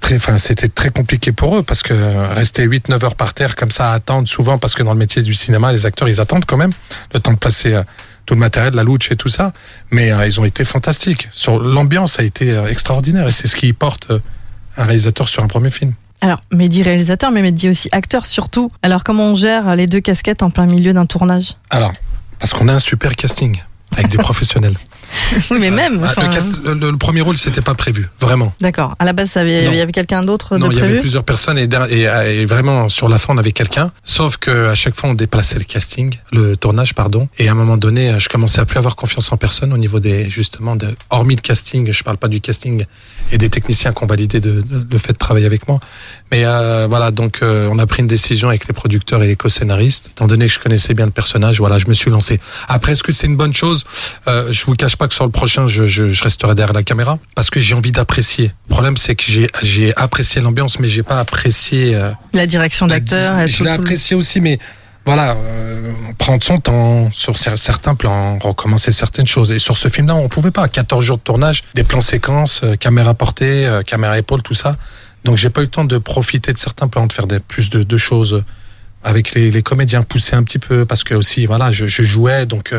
très, 0.00 0.16
enfin, 0.16 0.38
c'était 0.38 0.68
très 0.68 0.88
compliqué 0.88 1.32
pour 1.32 1.54
eux 1.58 1.62
parce 1.62 1.82
que 1.82 1.92
rester 2.32 2.66
8-9 2.66 3.04
heures 3.04 3.14
par 3.14 3.34
terre 3.34 3.56
comme 3.56 3.70
ça 3.70 3.90
à 3.90 3.94
attendre 3.96 4.26
souvent 4.26 4.56
parce 4.56 4.74
que 4.74 4.82
dans 4.82 4.94
le 4.94 4.98
métier 4.98 5.20
du 5.20 5.34
cinéma, 5.34 5.70
les 5.70 5.84
acteurs, 5.84 6.08
ils 6.08 6.18
attendent 6.18 6.46
quand 6.46 6.56
même 6.56 6.72
le 7.12 7.20
temps 7.20 7.32
de 7.34 7.38
euh, 7.66 7.82
tout 8.26 8.34
le 8.34 8.40
matériel, 8.40 8.74
la 8.74 8.82
louche 8.82 9.10
et 9.10 9.16
tout 9.16 9.28
ça. 9.28 9.52
Mais 9.90 10.12
euh, 10.12 10.26
ils 10.26 10.40
ont 10.40 10.44
été 10.44 10.64
fantastiques. 10.64 11.28
Sur 11.32 11.60
l'ambiance 11.60 12.18
a 12.18 12.22
été 12.22 12.50
euh, 12.50 12.66
extraordinaire 12.66 13.28
et 13.28 13.32
c'est 13.32 13.48
ce 13.48 13.56
qui 13.56 13.72
porte 13.72 14.10
euh, 14.10 14.18
un 14.76 14.84
réalisateur 14.84 15.28
sur 15.28 15.42
un 15.42 15.48
premier 15.48 15.70
film. 15.70 15.92
Alors, 16.20 16.40
Mehdi 16.52 16.82
réalisateur, 16.82 17.32
mais 17.32 17.42
Mehdi 17.42 17.68
aussi 17.68 17.88
acteur 17.90 18.26
surtout. 18.26 18.70
Alors, 18.82 19.02
comment 19.02 19.24
on 19.24 19.34
gère 19.34 19.74
les 19.74 19.88
deux 19.88 20.00
casquettes 20.00 20.42
en 20.42 20.50
plein 20.50 20.66
milieu 20.66 20.92
d'un 20.92 21.06
tournage? 21.06 21.56
Alors, 21.70 21.92
parce 22.38 22.52
qu'on 22.52 22.68
a 22.68 22.74
un 22.74 22.78
super 22.78 23.16
casting 23.16 23.60
avec 23.96 24.08
des 24.08 24.18
professionnels. 24.18 24.74
Oui, 25.50 25.56
mais 25.60 25.70
même. 25.70 26.00
Ah, 26.02 26.06
enfin, 26.08 26.22
le, 26.28 26.32
cast- 26.34 26.56
le- 26.64 26.74
le- 26.74 26.90
le 26.90 26.96
premier 26.96 27.20
rôle, 27.20 27.36
c'était 27.36 27.60
pas 27.60 27.74
prévu, 27.74 28.08
vraiment. 28.20 28.52
D'accord. 28.60 28.94
À 28.98 29.04
la 29.04 29.12
base, 29.12 29.32
il 29.36 29.50
y 29.74 29.80
avait 29.80 29.92
quelqu'un 29.92 30.22
d'autre 30.22 30.54
de 30.56 30.60
Non, 30.60 30.70
il 30.70 30.74
y 30.74 30.78
avait 30.78 30.86
prévu 30.88 31.00
plusieurs 31.00 31.24
personnes 31.24 31.58
et, 31.58 31.66
der- 31.66 31.90
et, 31.90 32.02
et 32.40 32.46
vraiment 32.46 32.88
sur 32.88 33.08
la 33.08 33.18
fin 33.18 33.34
on 33.34 33.38
avait 33.38 33.52
quelqu'un. 33.52 33.90
Sauf 34.04 34.36
que 34.36 34.68
à 34.68 34.74
chaque 34.74 34.94
fois 34.94 35.10
on 35.10 35.14
déplaçait 35.14 35.58
le 35.58 35.64
casting, 35.64 36.14
le 36.32 36.56
tournage 36.56 36.94
pardon. 36.94 37.28
Et 37.38 37.48
à 37.48 37.52
un 37.52 37.54
moment 37.54 37.76
donné, 37.76 38.14
je 38.18 38.28
commençais 38.28 38.60
à 38.60 38.64
plus 38.64 38.78
avoir 38.78 38.96
confiance 38.96 39.30
en 39.32 39.36
personne 39.36 39.72
au 39.72 39.78
niveau 39.78 40.00
des 40.00 40.28
justement 40.30 40.76
de 40.76 40.88
hormis 41.10 41.36
le 41.36 41.40
casting. 41.40 41.90
Je 41.92 42.02
parle 42.02 42.16
pas 42.16 42.28
du 42.28 42.40
casting 42.40 42.84
et 43.30 43.38
des 43.38 43.48
techniciens 43.50 43.92
qui 43.92 44.02
ont 44.02 44.06
validé 44.06 44.40
de, 44.40 44.60
de- 44.62 44.86
le 44.90 44.98
fait 44.98 45.12
de 45.12 45.18
travailler 45.18 45.46
avec 45.46 45.68
moi. 45.68 45.78
Mais 46.30 46.44
euh, 46.44 46.86
voilà 46.88 47.10
donc 47.10 47.40
euh, 47.42 47.68
on 47.70 47.78
a 47.78 47.86
pris 47.86 48.00
une 48.02 48.06
décision 48.08 48.48
avec 48.48 48.66
les 48.66 48.74
producteurs 48.74 49.22
et 49.22 49.26
les 49.26 49.36
co-scénaristes. 49.36 50.08
Étant 50.10 50.26
donné 50.26 50.46
que 50.46 50.52
je 50.52 50.58
connaissais 50.58 50.94
bien 50.94 51.06
le 51.06 51.12
personnage, 51.12 51.58
voilà 51.58 51.78
je 51.78 51.86
me 51.86 51.94
suis 51.94 52.10
lancé. 52.10 52.40
Après 52.68 52.92
est-ce 52.92 53.02
que 53.02 53.12
c'est 53.12 53.26
une 53.26 53.36
bonne 53.36 53.54
chose? 53.54 53.84
Euh, 54.28 54.50
Je 54.52 54.64
vous 54.66 54.74
cache 54.74 54.96
pas 54.96 55.08
que 55.08 55.14
sur 55.14 55.24
le 55.24 55.30
prochain 55.30 55.68
je, 55.68 55.84
je, 55.84 56.10
je 56.10 56.24
resterai 56.24 56.54
derrière 56.54 56.72
la 56.74 56.82
caméra 56.82 57.18
parce 57.34 57.50
que 57.50 57.60
j'ai 57.60 57.74
envie 57.74 57.92
d'apprécier. 57.92 58.52
Le 58.68 58.72
problème 58.74 58.96
c'est 58.96 59.14
que 59.14 59.24
j'ai 59.62 59.94
apprécié 59.96 60.40
l'ambiance 60.40 60.78
mais 60.80 60.88
j'ai 60.88 61.02
pas 61.02 61.18
apprécié 61.20 61.94
euh, 61.94 62.10
La 62.32 62.46
direction 62.46 62.86
d'acteur. 62.86 63.46
Je 63.46 63.64
l'ai 63.64 63.70
apprécié 63.70 64.16
aussi 64.16 64.40
mais 64.40 64.58
voilà, 65.04 65.32
euh, 65.32 65.92
prendre 66.18 66.42
son 66.44 66.58
temps 66.58 67.10
sur 67.12 67.34
cer- 67.34 67.56
certains 67.56 67.94
plans, 67.94 68.38
recommencer 68.38 68.92
certaines 68.92 69.26
choses. 69.26 69.50
Et 69.52 69.58
sur 69.58 69.76
ce 69.76 69.88
film-là, 69.88 70.14
on 70.14 70.28
pouvait 70.28 70.50
pas. 70.52 70.68
14 70.68 71.04
jours 71.04 71.16
de 71.18 71.22
tournage, 71.22 71.62
des 71.74 71.82
plans 71.84 72.00
séquences, 72.00 72.60
euh, 72.62 72.76
caméra 72.76 73.14
portée, 73.14 73.66
euh, 73.66 73.82
caméra 73.82 74.16
épaule, 74.18 74.42
tout 74.42 74.54
ça. 74.54 74.76
Donc 75.24 75.36
j'ai 75.36 75.50
pas 75.50 75.60
eu 75.60 75.64
le 75.64 75.70
temps 75.70 75.84
de 75.84 75.98
profiter 75.98 76.52
de 76.52 76.58
certains 76.58 76.88
plans, 76.88 77.06
de 77.06 77.12
faire 77.12 77.26
des, 77.26 77.40
plus 77.40 77.70
de, 77.70 77.82
de 77.82 77.96
choses 77.96 78.44
avec 79.04 79.34
les, 79.34 79.62
comédiens, 79.62 80.02
pousser 80.02 80.36
un 80.36 80.44
petit 80.44 80.60
peu 80.60 80.84
parce 80.84 81.02
que 81.02 81.14
aussi 81.14 81.46
voilà, 81.46 81.72
je, 81.72 81.86
jouais, 81.86 82.46
donc 82.46 82.72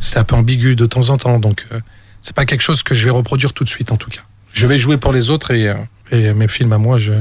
c'est 0.00 0.18
un 0.18 0.24
peu 0.24 0.36
ambigu 0.36 0.76
de 0.76 0.86
temps 0.86 1.10
en 1.10 1.16
temps. 1.16 1.38
Donc 1.40 1.66
c'est 2.22 2.34
pas 2.34 2.44
quelque 2.46 2.62
chose 2.62 2.84
que 2.84 2.94
je 2.94 3.04
vais 3.04 3.10
reproduire 3.10 3.52
tout 3.52 3.64
de 3.64 3.68
suite 3.68 3.90
en 3.90 3.96
tout 3.96 4.10
cas. 4.10 4.20
Je 4.52 4.66
vais 4.68 4.78
jouer 4.78 4.96
pour 4.98 5.12
les 5.12 5.30
autres 5.30 5.50
et, 5.52 5.72
et 6.12 6.32
mes 6.32 6.46
films 6.46 6.72
à 6.72 6.78
moi, 6.78 6.96
je, 6.96 7.12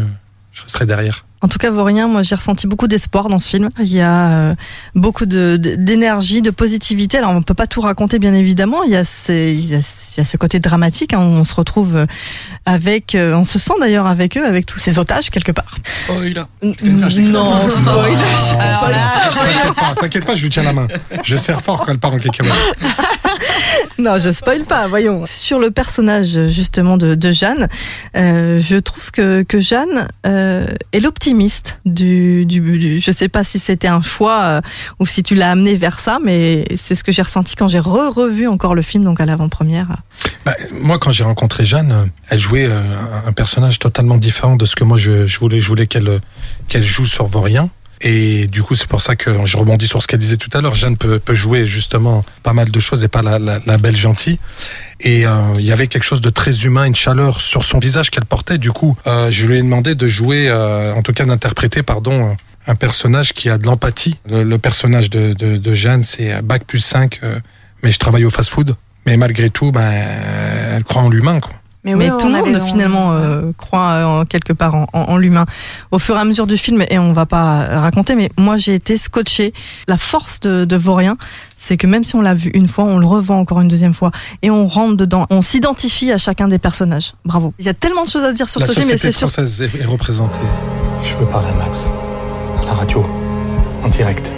je 0.52 0.62
resterai 0.62 0.86
derrière. 0.86 1.26
En 1.44 1.50
tout 1.50 1.58
cas, 1.60 1.70
Vaurien, 1.72 2.08
moi 2.08 2.24
j'ai 2.24 2.36
ressenti 2.36 2.68
beaucoup 2.68 2.88
d'espoir 2.88 3.28
dans 3.28 3.38
ce 3.38 3.50
film. 3.50 3.70
Il 3.80 3.94
y 3.94 4.00
a 4.00 4.28
euh, 4.32 4.56
beaucoup 4.96 5.26
de- 5.26 5.58
d'énergie, 5.58 6.42
de, 6.42 6.52
positivité. 6.52 7.18
Alors 7.18 7.32
on 7.36 7.42
peut 7.42 7.54
pas 7.54 7.68
tout 7.68 7.82
raconter, 7.82 8.18
bien 8.18 8.34
évidemment. 8.34 8.82
Il 8.84 8.92
y 8.92 8.96
a, 8.96 9.04
ces- 9.04 9.54
il 9.54 9.66
y 9.66 9.76
a, 9.76 9.80
il 9.80 10.18
y 10.20 10.22
a 10.22 10.26
ce 10.26 10.38
côté 10.38 10.62
dramatique 10.62 11.14
hein, 11.14 11.20
où 11.20 11.32
on 11.32 11.44
se 11.44 11.54
retrouve 11.54 11.98
euh, 11.98 12.06
avec, 12.66 13.14
euh, 13.16 13.36
on 13.36 13.44
se 13.44 13.60
sent 13.60 13.74
d'ailleurs 13.82 14.08
avec 14.08 14.38
eux, 14.38 14.46
avec 14.46 14.66
tous 14.66 14.80
ces 14.80 15.00
otages 15.00 15.30
quelque 15.32 15.52
part. 15.52 15.76
Spoil. 15.84 16.46
N- 16.62 16.76
Non, 17.32 17.70
spoil. 17.70 18.18
Pas, 19.76 19.96
t'inquiète 20.00 20.26
pas, 20.26 20.36
je 20.38 20.44
lui 20.44 20.50
tiens 20.50 20.64
la 20.64 20.72
main. 20.74 20.88
Je 21.24 21.36
serre 21.36 21.62
fort 21.62 21.80
quand 21.86 21.92
elle 21.92 22.00
part 22.00 22.14
en 22.14 22.20
cacahuète. 22.20 22.54
Non, 24.00 24.18
je 24.18 24.32
spoil 24.32 24.64
pas, 24.64 24.88
voyons. 24.88 25.26
Sur 25.28 25.60
le 25.60 25.70
personnage 25.70 26.48
justement 26.50 26.98
de, 26.98 27.32
Jeanne, 27.32 27.68
euh, 28.18 28.60
je 28.60 28.78
trouve 28.78 29.12
que, 29.12 29.44
que 29.44 29.60
Jeanne 29.60 30.08
euh, 30.26 30.66
est 30.92 31.00
l'optimiste 31.00 31.80
du, 31.86 32.46
du, 32.46 32.60
du- 32.60 33.00
Je 33.00 33.12
sais 33.12 33.30
pas 33.30 33.44
si 33.44 33.60
c'était 33.60 33.88
un 33.88 34.02
choix 34.02 34.42
euh, 34.44 34.62
ou 35.00 35.06
si 35.06 35.22
tu 35.22 35.36
l'as 35.36 35.52
amené 35.52 35.76
vers 35.76 36.00
ça, 36.00 36.18
mais 36.24 36.66
c'est 36.76 36.96
ce 36.96 37.04
que 37.04 37.12
j'ai 37.12 37.22
ressenti 37.22 37.56
quand 37.56 37.68
j'ai 37.68 37.80
re-revu 37.80 38.48
encore 38.48 38.74
le 38.76 38.82
film, 38.82 39.04
donc 39.04 39.20
à 39.22 39.26
l'avant-première. 39.26 39.88
Bah, 40.46 40.54
moi, 40.82 40.98
quand 40.98 41.12
j'ai 41.12 41.24
rencontré 41.24 41.64
Jeanne, 41.64 42.10
elle 42.30 42.40
jouait 42.40 42.66
un- 42.66 43.32
personnage 43.34 43.80
totalement 43.80 44.18
différent 44.18 44.56
de 44.56 44.66
ce 44.66 44.76
que 44.76 44.84
moi 44.84 44.98
je, 44.98 45.26
je 45.28 45.40
voulais. 45.40 45.60
Je 45.60 45.68
voulais 45.68 45.88
qu'elle 45.88 46.20
qu'elle 46.68 46.84
joue 46.84 47.06
sur 47.06 47.26
Vaurien. 47.26 47.70
Et 48.06 48.48
du 48.48 48.62
coup, 48.62 48.76
c'est 48.76 48.88
pour 48.88 49.02
ça 49.02 49.16
que 49.16 49.46
je 49.46 49.56
rebondis 49.58 49.88
sur 49.88 50.02
ce 50.02 50.08
qu'elle 50.08 50.20
disait 50.20 50.36
tout 50.36 50.50
à 50.54 50.60
l'heure. 50.62 50.76
Jeanne 50.76 50.98
peut, 50.98 51.20
peut 51.20 51.34
jouer 51.34 51.66
justement 51.66 52.26
pas 52.44 52.52
mal 52.52 52.70
de 52.70 52.80
choses 52.80 53.04
et 53.04 53.08
pas 53.08 53.22
la, 53.22 53.40
la, 53.40 53.60
la 53.66 53.78
belle 53.78 53.96
gentille. 53.96 54.40
Et 55.00 55.26
euh, 55.26 55.32
il 55.58 55.66
y 55.66 55.72
avait 55.72 55.88
quelque 55.88 56.04
chose 56.04 56.20
de 56.22 56.30
très 56.30 56.66
humain, 56.66 56.84
une 56.84 56.96
chaleur 56.96 57.40
sur 57.40 57.64
son 57.64 57.80
visage 57.80 58.10
qu'elle 58.10 58.26
portait. 58.26 58.58
Du 58.58 58.72
coup, 58.72 58.98
euh, 59.08 59.32
je 59.32 59.48
lui 59.48 59.58
ai 59.58 59.62
demandé 59.62 59.96
de 59.96 60.08
jouer, 60.08 60.50
euh, 60.50 60.94
en 60.94 61.02
tout 61.02 61.14
cas 61.14 61.24
d'interpréter, 61.26 61.82
pardon, 61.82 62.32
euh, 62.32 62.34
un 62.68 62.76
personnage 62.76 63.34
qui 63.34 63.50
a 63.50 63.58
de 63.58 63.66
l'empathie. 63.66 64.18
Le, 64.30 64.44
le 64.44 64.58
personnage 64.58 65.10
de, 65.10 65.34
de, 65.34 65.56
de 65.56 65.74
Jeanne, 65.74 66.04
c'est 66.04 66.42
Bac 66.42 66.66
plus 66.66 66.80
5, 66.80 67.20
euh, 67.24 67.40
mais 67.84 67.92
je 67.92 68.00
travaille 68.00 68.26
au 68.26 68.30
fast-food. 68.30 68.76
Mais 69.06 69.16
malgré 69.18 69.50
tout, 69.50 69.72
ben, 69.72 69.92
elle 70.72 70.84
croit 70.84 71.02
en 71.02 71.10
l'humain, 71.10 71.40
quoi. 71.40 71.54
Mais, 71.86 71.96
Mais 71.96 72.10
oui, 72.10 72.18
tout 72.18 72.28
le 72.28 72.32
monde 72.34 72.48
avait- 72.48 72.62
on- 72.62 72.66
finalement 72.66 73.12
euh, 73.12 73.52
croit 73.58 73.90
euh, 73.90 74.06
en- 74.06 74.26
quelque 74.26 74.54
part 74.54 74.74
en, 74.76 74.86
en- 74.94 75.00
en 75.02 75.18
l'humain. 75.18 75.46
Au 75.92 76.00
fur 76.00 76.16
et 76.16 76.20
à 76.20 76.24
mesure 76.24 76.48
du 76.48 76.56
film, 76.58 76.82
et 76.90 76.98
on 76.98 77.12
va 77.12 77.26
pas 77.26 77.66
raconter, 77.82 78.16
mais 78.16 78.30
moi 78.38 78.56
j'ai 78.56 78.74
été 78.76 78.96
scotché. 78.98 79.54
La 79.90 79.98
force 79.98 80.40
de, 80.40 80.64
de 80.64 80.76
Vaurien, 80.78 81.18
c'est 81.58 81.76
que 81.76 81.86
même 81.86 82.04
si 82.06 82.16
on 82.16 82.22
l'a 82.22 82.34
vu 82.36 82.52
une 82.54 82.68
fois, 82.70 82.86
on 82.86 82.98
le 83.00 83.06
revoit 83.06 83.36
encore 83.36 83.60
une 83.60 83.68
deuxième 83.68 83.94
fois 83.94 84.12
et 84.42 84.50
on 84.50 84.68
rentre 84.68 84.96
dedans. 84.96 85.26
On 85.30 85.42
s'identifie 85.42 86.12
à 86.14 86.18
chacun 86.18 86.48
des 86.48 86.58
personnages. 86.60 87.14
Bravo. 87.26 87.54
Il 87.60 87.66
y 87.66 87.70
a 87.70 87.74
tellement 87.74 88.06
de 88.06 88.10
choses 88.10 88.24
à 88.24 88.32
dire 88.32 88.48
sur 88.48 88.62
La 88.62 88.68
ce 88.68 88.72
film, 88.74 88.90
et 88.90 88.98
c'est 88.98 89.12
sûr. 89.12 89.30
française 89.30 89.62
est, 89.62 89.82
est 89.82 89.86
représentée. 89.86 90.40
Je 91.04 91.16
veux 91.18 91.26
parler 91.26 91.50
à 91.50 91.66
Max, 91.66 91.90
à 92.62 92.66
la 92.66 92.74
radio, 92.74 93.06
en 93.84 93.90
direct. 93.90 94.32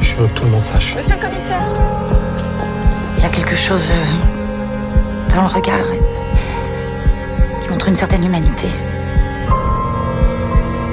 Je 0.00 0.16
veux 0.16 0.28
que 0.28 0.34
tout 0.38 0.44
le 0.44 0.50
monde 0.50 0.64
sache. 0.64 0.94
Monsieur 0.96 1.14
le 1.16 1.20
commissaire 1.20 1.62
Il 3.18 3.24
a 3.24 3.28
quelque 3.28 3.56
chose 3.56 3.90
euh, 3.90 4.43
dans 5.34 5.42
le 5.42 5.48
regard 5.48 5.84
qui 7.60 7.68
montre 7.68 7.88
une 7.88 7.96
certaine 7.96 8.24
humanité. 8.24 8.68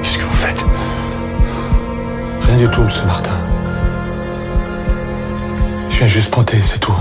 Qu'est-ce 0.01 0.17
que 0.17 0.23
vous 0.23 0.35
faites? 0.35 0.65
Rien 2.41 2.57
du 2.57 2.67
tout, 2.69 2.81
monsieur 2.81 3.05
Martin. 3.05 3.37
Je 5.89 5.97
viens 5.97 6.07
juste 6.07 6.31
pointer, 6.31 6.59
c'est 6.59 6.79
tout. 6.79 6.95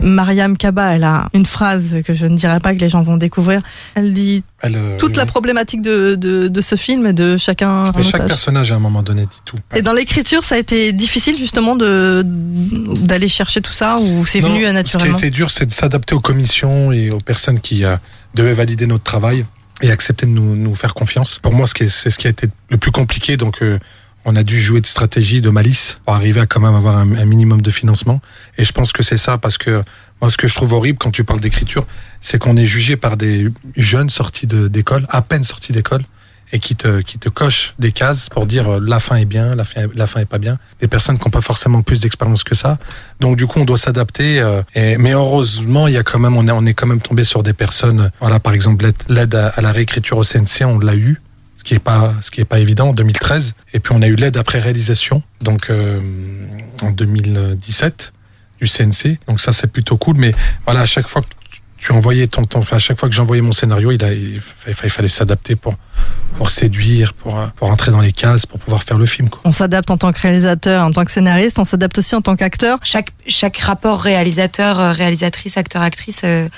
Mariam 0.00 0.56
Kaba, 0.56 0.94
elle 0.94 1.04
a 1.04 1.28
une 1.34 1.46
phrase 1.46 1.96
que 2.04 2.14
je 2.14 2.26
ne 2.26 2.36
dirais 2.36 2.60
pas 2.60 2.74
que 2.74 2.80
les 2.80 2.88
gens 2.88 3.02
vont 3.02 3.16
découvrir. 3.16 3.60
Elle 3.94 4.12
dit 4.12 4.42
Elle, 4.62 4.76
euh, 4.76 4.96
toute 4.96 5.10
oui, 5.10 5.16
la 5.16 5.22
oui. 5.24 5.28
problématique 5.28 5.80
de, 5.80 6.14
de, 6.14 6.48
de 6.48 6.60
ce 6.60 6.76
film 6.76 7.06
et 7.06 7.12
de 7.12 7.36
chacun. 7.36 7.84
Mais 7.96 8.02
chaque 8.02 8.16
otage. 8.16 8.28
personnage, 8.28 8.72
à 8.72 8.76
un 8.76 8.78
moment 8.80 9.02
donné, 9.02 9.22
dit 9.22 9.40
tout. 9.44 9.56
Et 9.74 9.82
dans 9.82 9.92
l'écriture, 9.92 10.44
ça 10.44 10.54
a 10.54 10.58
été 10.58 10.92
difficile 10.92 11.36
justement 11.36 11.76
de 11.76 12.22
d'aller 12.24 13.28
chercher 13.28 13.60
tout 13.60 13.72
ça 13.72 13.98
ou 13.98 14.24
c'est 14.26 14.40
venu 14.40 14.54
euh, 14.54 14.58
Ce 14.58 14.60
qui 14.62 14.66
a 14.68 14.72
naturellement? 14.72 15.18
été 15.18 15.30
dur, 15.30 15.50
c'est 15.50 15.66
de 15.66 15.72
s'adapter 15.72 16.14
aux 16.14 16.20
commissions 16.20 16.92
et 16.92 17.10
aux 17.10 17.20
personnes 17.20 17.60
qui 17.60 17.84
euh, 17.84 17.96
devaient 18.34 18.54
valider 18.54 18.86
notre 18.86 19.04
travail 19.04 19.44
et 19.82 19.90
accepter 19.90 20.26
de 20.26 20.32
nous, 20.32 20.56
nous 20.56 20.74
faire 20.74 20.92
confiance. 20.94 21.38
Pour 21.40 21.52
moi, 21.54 21.66
c'est 21.68 21.88
ce 21.88 22.18
qui 22.18 22.26
a 22.26 22.30
été 22.30 22.48
le 22.70 22.78
plus 22.78 22.90
compliqué. 22.90 23.36
Donc, 23.36 23.62
euh, 23.62 23.78
on 24.28 24.36
a 24.36 24.42
dû 24.42 24.60
jouer 24.60 24.80
de 24.80 24.86
stratégie, 24.86 25.40
de 25.40 25.50
malice 25.50 25.98
pour 26.04 26.14
arriver 26.14 26.40
à 26.40 26.46
quand 26.46 26.60
même 26.60 26.74
avoir 26.74 26.96
un, 26.98 27.04
minimum 27.06 27.62
de 27.62 27.70
financement. 27.70 28.20
Et 28.58 28.64
je 28.64 28.72
pense 28.72 28.92
que 28.92 29.02
c'est 29.02 29.16
ça 29.16 29.38
parce 29.38 29.56
que 29.58 29.82
moi, 30.20 30.30
ce 30.30 30.36
que 30.36 30.46
je 30.48 30.54
trouve 30.54 30.72
horrible 30.74 30.98
quand 30.98 31.10
tu 31.10 31.24
parles 31.24 31.40
d'écriture, 31.40 31.86
c'est 32.20 32.38
qu'on 32.38 32.56
est 32.56 32.66
jugé 32.66 32.96
par 32.96 33.16
des 33.16 33.48
jeunes 33.76 34.10
sortis 34.10 34.46
d'école, 34.46 35.06
à 35.08 35.22
peine 35.22 35.44
sortis 35.44 35.72
d'école, 35.72 36.02
et 36.52 36.58
qui 36.60 36.76
te, 36.76 37.00
qui 37.02 37.18
te 37.18 37.28
cochent 37.28 37.74
des 37.78 37.92
cases 37.92 38.28
pour 38.30 38.46
dire 38.46 38.68
euh, 38.68 38.80
la 38.82 38.98
fin 39.00 39.16
est 39.16 39.26
bien, 39.26 39.54
la 39.54 39.64
fin, 39.64 39.82
la 39.94 40.06
fin 40.06 40.20
est 40.20 40.24
pas 40.24 40.38
bien. 40.38 40.58
Des 40.80 40.88
personnes 40.88 41.18
qui 41.18 41.24
n'ont 41.24 41.30
pas 41.30 41.42
forcément 41.42 41.82
plus 41.82 42.00
d'expérience 42.00 42.42
que 42.42 42.54
ça. 42.54 42.78
Donc 43.20 43.36
du 43.36 43.46
coup, 43.46 43.60
on 43.60 43.64
doit 43.66 43.76
s'adapter. 43.78 44.40
euh, 44.40 44.62
mais 44.74 45.12
heureusement, 45.12 45.88
il 45.88 45.94
y 45.94 45.98
a 45.98 46.02
quand 46.02 46.18
même, 46.18 46.36
on 46.36 46.48
est, 46.48 46.50
on 46.50 46.64
est 46.64 46.72
quand 46.74 46.86
même 46.86 47.00
tombé 47.02 47.24
sur 47.24 47.42
des 47.42 47.52
personnes. 47.52 48.10
Voilà, 48.20 48.40
par 48.40 48.54
exemple, 48.54 48.90
l'aide- 49.08 49.34
à, 49.34 49.48
à 49.48 49.60
la 49.60 49.72
réécriture 49.72 50.16
au 50.18 50.24
CNC, 50.24 50.64
on 50.64 50.78
l'a 50.78 50.96
eu, 50.96 51.20
qui 51.68 51.74
est 51.74 51.78
pas, 51.80 52.14
ce 52.22 52.30
qui 52.30 52.40
est 52.40 52.46
pas 52.46 52.58
évident 52.60 52.88
en 52.88 52.92
2013. 52.94 53.54
Et 53.74 53.80
puis 53.80 53.92
on 53.94 54.00
a 54.00 54.06
eu 54.06 54.14
l'aide 54.16 54.38
après 54.38 54.58
réalisation, 54.58 55.22
donc 55.42 55.68
euh, 55.68 56.00
en 56.82 56.90
2017 56.92 58.12
du 58.60 58.66
CNC. 58.66 59.18
Donc 59.26 59.40
ça, 59.40 59.52
c'est 59.52 59.66
plutôt 59.70 59.96
cool. 59.98 60.16
Mais 60.16 60.32
voilà, 60.64 60.80
à 60.80 60.86
chaque 60.86 61.08
fois 61.08 61.20
que 61.22 61.26
tu- 61.76 61.92
envoyais 61.92 62.26
ton, 62.26 62.42
ton 62.44 62.58
enfin, 62.58 62.76
à 62.76 62.78
chaque 62.78 62.98
fois 62.98 63.08
que 63.08 63.14
j'envoyais 63.14 63.42
mon 63.42 63.52
scénario, 63.52 63.92
il, 63.92 64.02
a, 64.02 64.12
il, 64.12 64.40
fa- 64.40 64.70
il 64.84 64.90
fallait 64.90 65.06
s'adapter 65.08 65.54
pour, 65.56 65.74
pour 66.36 66.50
séduire, 66.50 67.12
pour, 67.14 67.38
pour 67.56 67.70
entrer 67.70 67.92
dans 67.92 68.00
les 68.00 68.12
cases, 68.12 68.46
pour 68.46 68.58
pouvoir 68.58 68.82
faire 68.82 68.98
le 68.98 69.06
film. 69.06 69.28
Quoi. 69.28 69.40
On 69.44 69.52
s'adapte 69.52 69.90
en 69.90 69.96
tant 69.98 70.12
que 70.12 70.20
réalisateur, 70.20 70.84
en 70.84 70.90
tant 70.90 71.04
que 71.04 71.10
scénariste, 71.10 71.58
on 71.58 71.64
s'adapte 71.64 71.98
aussi 71.98 72.14
en 72.16 72.20
tant 72.22 72.34
qu'acteur. 72.34 72.78
Chaque, 72.82 73.10
chaque 73.28 73.58
rapport 73.58 74.00
réalisateur, 74.00 74.80
euh, 74.80 74.92
réalisatrice, 74.92 75.56
acteur, 75.56 75.82
actrice 75.82 76.22
euh, 76.24 76.48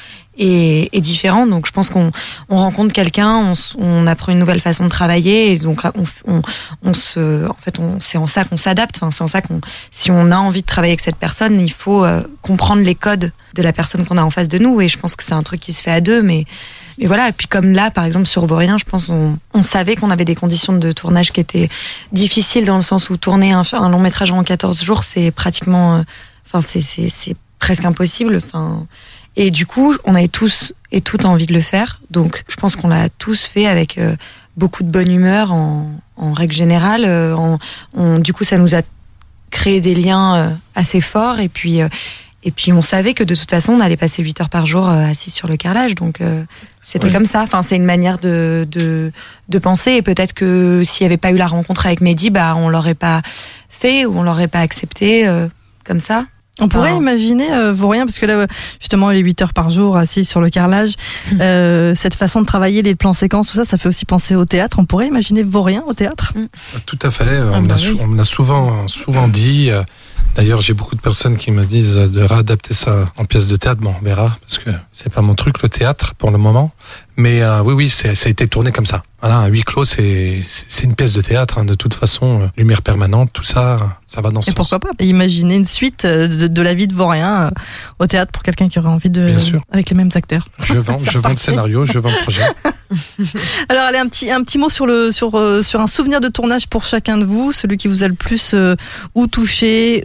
est, 0.40 0.88
est 0.92 1.00
différent. 1.00 1.46
Donc 1.46 1.66
je 1.66 1.72
pense 1.72 1.90
qu'on 1.90 2.10
on 2.48 2.56
rencontre 2.56 2.92
quelqu'un, 2.92 3.36
on, 3.36 3.52
on 3.78 4.06
apprend 4.06 4.32
une 4.32 4.38
nouvelle 4.38 4.60
façon 4.60 4.84
de 4.84 4.88
travailler 4.88 5.52
et 5.52 5.58
donc 5.58 5.82
on, 6.26 6.42
on, 6.82 6.94
se, 6.94 7.46
en 7.48 7.56
fait, 7.60 7.78
on, 7.78 8.00
c'est 8.00 8.18
en 8.18 8.26
ça 8.26 8.44
qu'on 8.44 8.56
s'adapte. 8.56 8.96
Enfin, 8.96 9.10
c'est 9.10 9.22
en 9.22 9.28
ça 9.28 9.42
qu'on, 9.42 9.60
si 9.90 10.10
on 10.10 10.32
a 10.32 10.36
envie 10.36 10.62
de 10.62 10.66
travailler 10.66 10.92
avec 10.92 11.00
cette 11.00 11.16
personne, 11.16 11.60
il 11.60 11.72
faut 11.72 12.04
euh, 12.04 12.22
comprendre 12.42 12.82
les 12.82 12.94
codes 12.94 13.32
de 13.54 13.62
la 13.62 13.72
personne 13.72 14.04
qu'on 14.04 14.16
a 14.16 14.22
en 14.22 14.30
face 14.30 14.48
de 14.48 14.58
nous. 14.58 14.80
Et 14.80 14.88
je 14.88 14.98
pense 14.98 15.14
que 15.14 15.22
c'est 15.22 15.34
un 15.34 15.42
truc 15.42 15.60
qui 15.60 15.72
se 15.72 15.82
fait 15.82 15.92
à 15.92 16.00
deux, 16.00 16.22
mais 16.22 16.44
mais 16.98 17.06
voilà, 17.06 17.28
et 17.28 17.32
puis 17.32 17.46
comme 17.46 17.72
là, 17.72 17.90
par 17.90 18.04
exemple, 18.04 18.26
sur 18.26 18.44
Vaurien, 18.44 18.76
je 18.76 18.84
pense 18.84 19.08
on, 19.08 19.38
on 19.54 19.62
savait 19.62 19.96
qu'on 19.96 20.10
avait 20.10 20.26
des 20.26 20.34
conditions 20.34 20.74
de 20.74 20.92
tournage 20.92 21.32
qui 21.32 21.40
étaient 21.40 21.70
difficiles 22.12 22.66
dans 22.66 22.76
le 22.76 22.82
sens 22.82 23.08
où 23.08 23.16
tourner 23.16 23.52
un, 23.52 23.62
un 23.72 23.88
long 23.88 24.00
métrage 24.00 24.32
en 24.32 24.44
14 24.44 24.82
jours, 24.82 25.02
c'est 25.02 25.30
pratiquement, 25.30 25.96
euh, 25.96 26.02
enfin, 26.46 26.60
c'est, 26.60 26.82
c'est, 26.82 27.08
c'est 27.08 27.36
presque 27.58 27.86
impossible. 27.86 28.42
Enfin, 28.44 28.86
et 29.36 29.50
du 29.50 29.66
coup, 29.66 29.94
on 30.04 30.14
avait 30.14 30.28
tous 30.28 30.72
et 30.92 31.00
toutes 31.00 31.24
envie 31.24 31.46
de 31.46 31.52
le 31.54 31.60
faire. 31.60 32.00
Donc, 32.10 32.42
je 32.48 32.56
pense 32.56 32.76
qu'on 32.76 32.88
l'a 32.88 33.08
tous 33.08 33.44
fait 33.44 33.66
avec 33.66 33.96
euh, 33.98 34.16
beaucoup 34.56 34.82
de 34.82 34.88
bonne 34.90 35.10
humeur 35.10 35.52
en, 35.52 35.90
en 36.16 36.32
règle 36.32 36.52
générale. 36.54 37.04
Euh, 37.04 37.34
en- 37.36 37.58
on, 37.94 38.18
du 38.18 38.32
coup, 38.32 38.44
ça 38.44 38.58
nous 38.58 38.74
a 38.74 38.82
créé 39.50 39.80
des 39.80 39.94
liens 39.94 40.34
euh, 40.36 40.50
assez 40.74 41.00
forts. 41.00 41.38
Et 41.40 41.48
puis, 41.48 41.80
euh, 41.80 41.88
et 42.42 42.50
puis, 42.50 42.72
on 42.72 42.82
savait 42.82 43.14
que 43.14 43.22
de 43.22 43.34
toute 43.34 43.50
façon, 43.50 43.74
on 43.74 43.80
allait 43.80 43.96
passer 43.96 44.22
8 44.22 44.40
heures 44.40 44.48
par 44.48 44.66
jour 44.66 44.88
euh, 44.88 45.04
assis 45.10 45.30
sur 45.30 45.46
le 45.46 45.56
carrelage. 45.56 45.94
Donc, 45.94 46.20
euh, 46.20 46.42
c'était 46.80 47.06
Oui. 47.06 47.12
comme 47.12 47.26
ça. 47.26 47.42
Enfin, 47.42 47.62
c'est 47.62 47.76
une 47.76 47.84
manière 47.84 48.18
de, 48.18 48.66
de, 48.70 49.12
de 49.48 49.58
penser. 49.58 49.92
Et 49.92 50.02
peut-être 50.02 50.32
que 50.32 50.82
s'il 50.84 51.04
n'y 51.04 51.06
avait 51.12 51.18
pas 51.18 51.30
eu 51.30 51.36
la 51.36 51.46
rencontre 51.46 51.86
avec 51.86 52.00
Mehdi, 52.00 52.30
bah, 52.30 52.54
on 52.56 52.68
l'aurait 52.68 52.94
pas 52.94 53.22
fait 53.68 54.06
ou 54.06 54.18
on 54.18 54.22
l'aurait 54.22 54.48
pas 54.48 54.60
accepté 54.60 55.28
euh, 55.28 55.46
comme 55.84 56.00
ça. 56.00 56.24
On 56.60 56.68
pourrait 56.68 56.94
imaginer 56.96 57.50
euh, 57.52 57.72
Vaurien, 57.72 58.04
parce 58.06 58.18
que 58.18 58.26
là, 58.26 58.46
justement, 58.80 59.10
les 59.10 59.20
8 59.20 59.42
heures 59.42 59.52
par 59.54 59.70
jour 59.70 59.96
assis 59.96 60.24
sur 60.24 60.40
le 60.40 60.50
carrelage, 60.50 60.94
euh, 61.40 61.94
cette 61.94 62.14
façon 62.14 62.40
de 62.40 62.46
travailler, 62.46 62.82
les 62.82 62.94
plans 62.94 63.12
séquences, 63.12 63.48
tout 63.48 63.56
ça, 63.56 63.64
ça 63.64 63.78
fait 63.78 63.88
aussi 63.88 64.04
penser 64.04 64.34
au 64.36 64.44
théâtre. 64.44 64.78
On 64.78 64.84
pourrait 64.84 65.06
imaginer 65.08 65.42
Vaurien 65.42 65.82
au 65.86 65.94
théâtre? 65.94 66.32
Tout 66.86 66.98
à 67.02 67.10
fait. 67.10 67.24
euh, 67.24 67.50
Ah 67.54 67.58
on, 67.58 67.62
me 67.62 67.68
bah 67.68 67.74
oui. 67.78 67.98
on 68.00 68.14
l'a 68.14 68.24
souvent, 68.24 68.86
souvent 68.88 69.28
dit. 69.28 69.70
euh, 69.70 69.82
D'ailleurs, 70.36 70.60
j'ai 70.60 70.74
beaucoup 70.74 70.94
de 70.94 71.00
personnes 71.00 71.36
qui 71.36 71.50
me 71.50 71.64
disent 71.64 71.96
euh, 71.96 72.06
de 72.06 72.22
réadapter 72.22 72.72
ça 72.72 73.10
en 73.16 73.24
pièce 73.24 73.48
de 73.48 73.56
théâtre. 73.56 73.80
Bon, 73.80 73.92
on 74.00 74.04
verra, 74.04 74.26
parce 74.42 74.58
que 74.58 74.70
c'est 74.92 75.12
pas 75.12 75.22
mon 75.22 75.34
truc, 75.34 75.60
le 75.62 75.68
théâtre, 75.68 76.14
pour 76.14 76.30
le 76.30 76.38
moment. 76.38 76.70
Mais 77.20 77.42
euh, 77.42 77.62
oui, 77.62 77.74
oui, 77.74 77.90
ça 77.90 78.08
a 78.08 78.28
été 78.30 78.48
tourné 78.48 78.72
comme 78.72 78.86
ça. 78.86 79.02
Voilà, 79.20 79.36
un 79.40 79.46
huis 79.48 79.62
clos, 79.62 79.84
c'est 79.84 80.40
une 80.84 80.94
pièce 80.94 81.12
de 81.12 81.20
théâtre. 81.20 81.58
hein, 81.58 81.64
de 81.66 81.74
toute 81.74 81.92
façon, 81.92 82.40
euh, 82.40 82.46
lumière 82.56 82.80
permanente, 82.80 83.28
tout 83.34 83.42
ça, 83.42 83.78
ça 84.06 84.22
va 84.22 84.30
dans 84.30 84.40
ce 84.40 84.46
Et 84.48 84.54
sens. 84.54 84.70
pourquoi 84.70 84.78
pas 84.78 85.04
imaginer 85.04 85.56
une 85.56 85.66
suite 85.66 86.06
euh, 86.06 86.26
de, 86.28 86.46
de 86.46 86.62
la 86.62 86.72
vie 86.72 86.86
de 86.86 86.94
Vaurien 86.94 87.42
euh, 87.48 87.50
au 87.98 88.06
théâtre 88.06 88.32
pour 88.32 88.42
quelqu'un 88.42 88.68
qui 88.70 88.78
aurait 88.78 88.88
envie 88.88 89.10
de. 89.10 89.26
Bien 89.26 89.38
sûr. 89.38 89.60
Avec 89.70 89.90
les 89.90 89.96
mêmes 89.96 90.08
acteurs. 90.14 90.48
Je 90.64 90.78
vends, 90.78 90.98
je 91.12 91.18
vends 91.18 91.28
le 91.28 91.36
scénario, 91.36 91.84
je 91.84 91.98
vends 91.98 92.10
le 92.10 92.22
projet. 92.22 92.42
Alors, 93.68 93.84
allez, 93.84 93.98
un 93.98 94.06
petit, 94.06 94.30
un 94.30 94.42
petit 94.42 94.56
mot 94.56 94.70
sur, 94.70 94.86
le, 94.86 95.12
sur, 95.12 95.32
sur 95.62 95.80
un 95.80 95.86
souvenir 95.86 96.22
de 96.22 96.28
tournage 96.28 96.68
pour 96.68 96.84
chacun 96.84 97.18
de 97.18 97.24
vous, 97.26 97.52
celui 97.52 97.76
qui 97.76 97.88
vous 97.88 98.02
a 98.02 98.08
le 98.08 98.14
plus 98.14 98.54
ou 99.14 99.26
touché, 99.26 100.02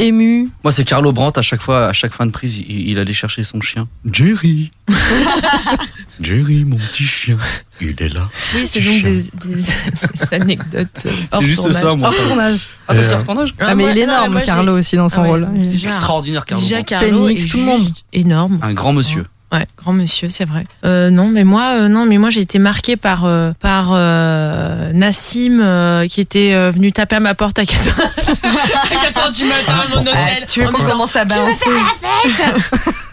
ému. 0.00 0.48
Moi, 0.64 0.72
c'est 0.72 0.84
Carlo 0.84 1.12
Brandt, 1.12 1.38
à 1.38 1.42
chaque 1.42 1.60
fois, 1.62 1.86
à 1.88 1.92
chaque 1.92 2.12
fin 2.14 2.26
de 2.26 2.30
prise, 2.30 2.56
il, 2.58 2.88
il 2.90 2.98
allait 2.98 3.12
chercher 3.12 3.44
son 3.44 3.60
chien. 3.60 3.88
Jerry 4.10 4.70
Jerry, 6.20 6.64
mon 6.64 6.76
petit 6.76 7.04
chien, 7.04 7.36
il 7.80 7.94
est 8.00 8.08
là. 8.12 8.28
Oui, 8.54 8.66
c'est 8.66 8.80
donc 8.80 9.02
des, 9.02 9.22
des- 9.22 9.54
des 9.54 10.34
anecdotes. 10.36 11.06
hors 11.32 11.40
C'est 11.40 11.46
juste 11.46 11.62
tournage. 11.62 11.80
ça, 11.82 11.94
moi. 11.94 12.08
Hors 12.08 12.16
tournage. 12.28 12.68
Ah, 12.88 12.94
c'est 12.94 13.12
euh, 13.12 13.16
hors 13.16 13.24
tournage 13.24 13.54
Ah, 13.58 13.74
mais 13.74 13.84
moi- 13.84 13.92
il 13.92 13.98
est 13.98 14.06
non, 14.06 14.12
énorme, 14.12 14.32
moi, 14.32 14.40
Carlo, 14.42 14.78
aussi, 14.78 14.96
dans 14.96 15.08
son 15.08 15.20
Ah 15.20 15.22
ouais, 15.22 15.28
rôle. 15.30 15.48
Déjà- 15.54 15.88
Extraordinaire, 15.88 16.44
Carlo 16.44 16.62
Déjà. 16.62 16.82
Carlo 16.82 17.26
Phoenix, 17.26 17.44
est 17.44 17.48
tout 17.48 17.56
le 17.58 17.62
monde. 17.64 17.82
énorme. 18.12 18.58
Un 18.62 18.74
grand 18.74 18.92
monsieur. 18.92 19.24
Ouais, 19.52 19.66
grand 19.76 19.92
monsieur, 19.92 20.28
c'est 20.28 20.44
vrai. 20.44 20.64
Euh, 20.84 21.10
non, 21.10 21.26
mais 21.26 21.42
moi, 21.42 21.72
euh, 21.74 21.88
non, 21.88 22.04
mais 22.06 22.18
moi, 22.18 22.30
j'ai 22.30 22.40
été 22.40 22.60
marquée 22.60 22.94
par 22.96 23.24
euh, 23.24 23.50
par 23.58 23.88
euh, 23.92 24.92
Nassim 24.92 25.60
euh, 25.60 26.06
qui 26.06 26.20
était 26.20 26.52
euh, 26.54 26.70
venu 26.70 26.92
taper 26.92 27.16
à 27.16 27.20
ma 27.20 27.34
porte 27.34 27.58
à 27.58 27.66
4 27.66 27.88
heures 29.18 29.32
du 29.32 29.44
matin 29.44 29.72
à 29.72 29.88
mon 29.96 30.02
hôtel. 30.02 30.14
Ah, 30.14 30.40
si 30.40 30.46
tu 30.46 30.60
veux 30.60 30.68
qu'on 30.70 30.84
commence 30.84 31.16
à 31.16 31.24
balancer. 31.24 31.70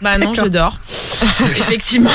Bah 0.00 0.18
non, 0.18 0.32
je 0.32 0.44
dors. 0.46 0.78
Effectivement. 1.50 2.10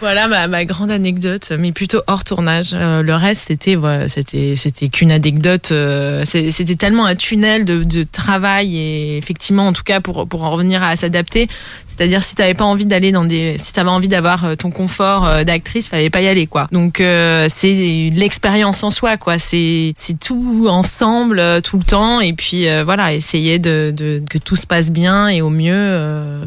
Voilà 0.00 0.26
ma, 0.26 0.48
ma 0.48 0.64
grande 0.64 0.90
anecdote, 0.90 1.52
mais 1.58 1.70
plutôt 1.70 2.02
hors 2.08 2.24
tournage. 2.24 2.70
Euh, 2.74 3.02
le 3.02 3.14
reste, 3.14 3.42
c'était 3.46 3.76
c'était 4.08 4.56
c'était 4.56 4.88
qu'une 4.88 5.12
anecdote. 5.12 5.70
euh, 5.70 6.24
c'était 6.24 6.74
tellement 6.74 7.06
un 7.06 7.14
tunnel 7.14 7.64
de, 7.64 8.02
travail 8.02 8.76
et 8.76 9.16
effectivement, 9.16 9.66
en 9.66 9.72
tout 9.72 9.84
cas 9.84 10.00
pour 10.00 10.26
pour 10.28 10.44
en 10.44 10.50
revenir 10.50 10.82
à 10.82 10.96
s'adapter. 10.96 11.48
C'est-à-dire 11.86 12.22
si 12.22 12.34
t'avais 12.34 12.54
pas 12.54 12.64
envie 12.64 12.86
d'aller 12.86 13.12
dans 13.12 13.24
des, 13.24 13.56
si 13.58 13.72
t'avais 13.72 13.90
envie 13.90 14.08
d'avoir 14.08 14.44
euh, 14.44 14.54
ton 14.56 14.70
confort 14.70 15.44
d'actrice, 15.44 15.88
fallait 15.88 16.10
pas 16.10 16.22
y 16.22 16.28
aller 16.28 16.46
quoi. 16.46 16.66
Donc 16.72 16.96
c'est 16.98 18.10
l'expérience 18.14 18.82
en 18.82 18.90
soi 18.90 19.16
quoi. 19.16 19.38
C'est 19.38 19.92
c'est 19.96 20.18
tout 20.18 20.66
ensemble 20.68 21.42
tout 21.62 21.78
le 21.78 21.84
temps 21.84 22.20
et 22.20 22.32
puis 22.32 22.66
voilà 22.84 23.12
essayer 23.12 23.58
de, 23.58 24.22
que 24.28 24.38
tout 24.38 24.56
se 24.56 24.66
passe 24.66 24.90
bien 24.90 25.28
et 25.28 25.40
au 25.40 25.50
mieux 25.50 26.00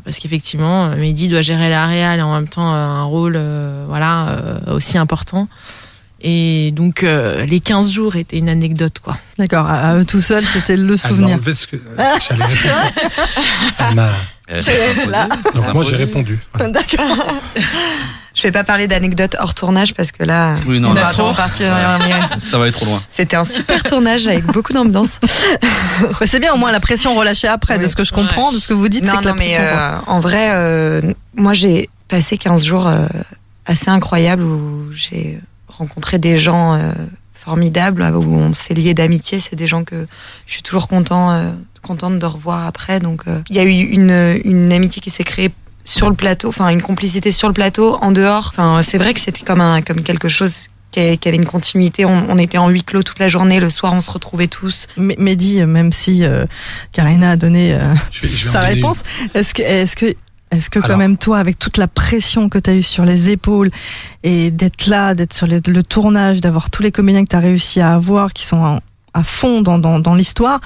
parce 0.04 0.20
qu'effectivement 0.20 0.90
Mehdi 0.90 1.30
doit 1.30 1.42
gérer 1.42 1.70
la 1.70 1.88
réal 1.88 2.20
et 2.20 2.24
en 2.24 2.34
même 2.34 2.48
temps 2.48 2.68
un 2.68 3.04
rôle 3.04 3.37
euh, 3.38 3.86
voilà 3.88 4.30
euh, 4.30 4.76
aussi 4.76 4.97
important. 4.97 5.47
Et 6.19 6.71
donc 6.76 7.04
euh, 7.04 7.45
les 7.45 7.60
15 7.60 7.91
jours 7.91 8.15
étaient 8.15 8.38
une 8.38 8.50
anecdote 8.50 9.00
quoi. 9.04 9.17
D'accord, 9.38 9.67
à 9.69 9.95
eux 9.95 10.06
tout 10.06 10.21
seul, 10.21 10.43
c'était 10.45 10.76
le 10.78 10.97
souvenir. 10.97 11.38
ce 11.54 11.67
que 11.67 11.78
j'allais 12.28 12.43
Euh, 14.50 14.62
moi, 15.73 15.84
j'ai 15.84 15.95
répondu. 15.97 16.39
D'accord. 16.60 17.17
Je 18.34 18.43
vais 18.43 18.52
pas 18.52 18.63
parler 18.63 18.88
d'anecdotes 18.88 19.36
hors 19.39 19.54
tournage 19.54 19.93
parce 19.93 20.12
que 20.12 20.23
là, 20.23 20.56
Oui, 20.67 20.80
non, 20.80 20.91
on 20.91 20.93
là, 20.93 21.06
va 21.06 21.12
trop. 21.12 21.34
Ça 22.38 22.58
va 22.58 22.63
aller 22.63 22.71
trop 22.71 22.86
loin. 22.86 23.02
C'était 23.12 23.36
un 23.36 23.43
super 23.43 23.84
tournage 23.84 24.28
avec 24.28 24.45
beaucoup 24.45 24.73
d'ambiance. 24.73 25.19
C'est 26.26 26.39
bien, 26.39 26.54
au 26.54 26.58
moins 26.58 26.71
la 26.71 26.80
pression 26.80 27.15
relâchée 27.15 27.47
après, 27.47 27.80
de 27.80 27.88
ce 27.88 27.95
que 27.95 28.04
je 28.04 28.13
comprends, 28.13 28.52
de 28.52 28.60
ce 28.60 28.67
que 28.67 28.73
vous 28.73 28.89
dites, 28.89 29.06
c'est 29.06 29.13
non, 29.13 29.19
que 29.19 29.26
la 29.26 29.34
mais 29.34 29.45
pression. 29.54 29.63
euh, 29.63 29.97
en 30.08 30.19
vrai, 30.19 30.52
euh, 30.52 31.02
moi 31.36 31.54
j'ai 31.54 31.89
passé 32.08 32.38
15 32.38 32.63
jours 32.63 32.88
euh, 32.88 33.06
assez 33.65 33.89
incroyables 33.89 34.43
où 34.43 34.91
j'ai 34.91 35.39
rencontré 35.67 36.17
des 36.17 36.39
gens 36.39 36.74
euh, 36.74 36.91
formidables, 37.34 38.04
où 38.04 38.36
on 38.36 38.54
s'est 38.54 38.74
liés 38.74 38.93
d'amitié. 38.93 39.39
C'est 39.39 39.56
des 39.56 39.67
gens 39.67 39.84
que 39.84 40.08
je 40.46 40.54
suis 40.54 40.63
toujours 40.63 40.88
content, 40.88 41.32
euh, 41.32 41.52
contente 41.82 42.20
de 42.20 42.26
revoir 42.26 42.65
après. 42.65 43.00
Donc 43.00 43.24
euh, 43.28 43.41
il 43.50 43.56
y 43.56 43.60
a 43.60 43.63
eu 43.63 43.70
une, 43.70 44.39
une 44.43 44.74
amitié 44.74 45.02
qui 45.02 45.10
s'est 45.10 45.24
créée 45.24 45.52
sur 45.84 46.10
le 46.10 46.15
plateau, 46.15 46.50
enfin 46.50 46.67
une 46.70 46.82
complicité 46.82 47.32
sur 47.32 47.48
le 47.48 47.54
plateau, 47.54 47.98
en 48.02 48.12
dehors. 48.12 48.48
Enfin, 48.50 48.82
c'est 48.82 48.98
vrai 48.98 49.13
que 49.13 49.20
c'était 49.20 49.46
comme, 49.46 49.62
un, 49.62 49.82
comme 49.82 50.02
quelque 50.02 50.28
chose 50.28 50.67
qui 50.91 51.28
avait 51.28 51.38
une 51.38 51.46
continuité. 51.46 52.06
On, 52.06 52.26
on 52.30 52.38
était 52.38 52.58
en 52.58 52.70
huis 52.70 52.84
clos 52.84 53.04
toute 53.04 53.20
la 53.20 53.28
journée. 53.28 53.60
Le 53.60 53.70
soir, 53.70 53.93
on 53.93 54.02
se 54.02 54.10
retrouvait 54.10 54.48
tous. 54.48 54.88
Mais 54.98 55.15
Mehdi, 55.20 55.63
même 55.65 55.91
si 55.91 56.26
euh, 56.26 56.46
Karina 56.91 57.32
a 57.32 57.36
donné 57.36 57.74
euh, 57.74 57.93
Je 58.12 58.22
vais, 58.22 58.28
je 58.28 58.43
vais 58.46 58.50
en 58.50 58.54
ta 58.54 58.62
réponse, 58.62 59.04
est-ce 59.34 59.54
que, 59.54 59.62
est-ce 59.62 59.96
que, 59.96 60.15
est-ce 60.52 60.70
que 60.70 60.80
quand 60.80 60.86
Alors. 60.86 60.98
même 61.00 61.18
toi, 61.18 61.40
avec 61.40 61.60
toute 61.60 61.78
la 61.78 61.88
pression 61.88 62.48
que 62.50 62.58
tu 62.58 62.70
as 62.70 62.76
eue 62.76 62.84
sur 62.84 63.04
les 63.06 63.30
épaules 63.30 63.70
et 64.24 64.50
d'être 64.52 64.88
là, 64.88 65.14
d'être 65.14 65.34
sur 65.34 65.48
les- 65.48 65.62
le 65.66 65.84
tournage, 65.84 66.40
d'avoir 66.42 66.70
tous 66.70 66.82
les 66.84 66.92
comédiens 66.92 67.24
que 67.24 67.30
tu 67.30 67.36
as 67.36 67.40
réussi 67.40 67.82
à 67.82 67.94
avoir, 67.96 68.32
qui 68.34 68.46
sont 68.46 68.58
en- 68.58 68.80
à 69.14 69.24
fond 69.24 69.62
dans, 69.62 69.78
dans, 69.80 70.00
dans 70.00 70.16
l'histoire, 70.16 70.60